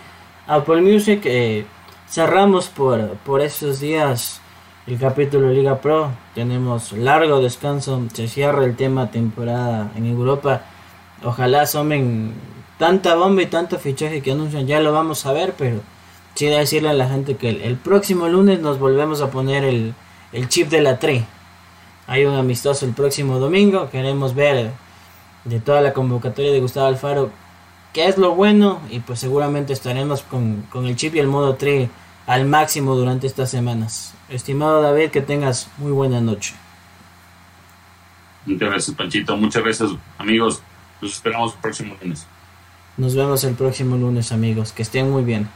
[0.47, 1.21] Apple Music.
[1.25, 1.65] Eh,
[2.07, 4.39] cerramos por, por estos días
[4.87, 6.09] el capítulo Liga Pro.
[6.33, 10.61] Tenemos largo descanso, se cierra el tema temporada en Europa.
[11.21, 12.33] Ojalá asomen
[12.77, 15.81] tanta bomba y tanto fichaje que anuncian, ya lo vamos a ver, pero
[16.35, 19.93] sí decirle a la gente que el próximo lunes nos volvemos a poner el
[20.31, 21.23] el chip de la tri.
[22.07, 23.89] Hay un amistoso el próximo domingo.
[23.89, 24.71] Queremos ver
[25.43, 27.31] de toda la convocatoria de Gustavo Alfaro
[27.93, 28.79] qué es lo bueno.
[28.89, 31.89] Y pues seguramente estaremos con, con el chip y el modo tri
[32.27, 34.13] al máximo durante estas semanas.
[34.29, 36.53] Estimado David, que tengas muy buena noche.
[38.45, 39.35] Muchas gracias, Panchito.
[39.35, 40.61] Muchas gracias, amigos.
[41.01, 42.27] Los esperamos el próximo lunes.
[42.97, 44.71] Nos vemos el próximo lunes, amigos.
[44.71, 45.49] Que estén muy bien.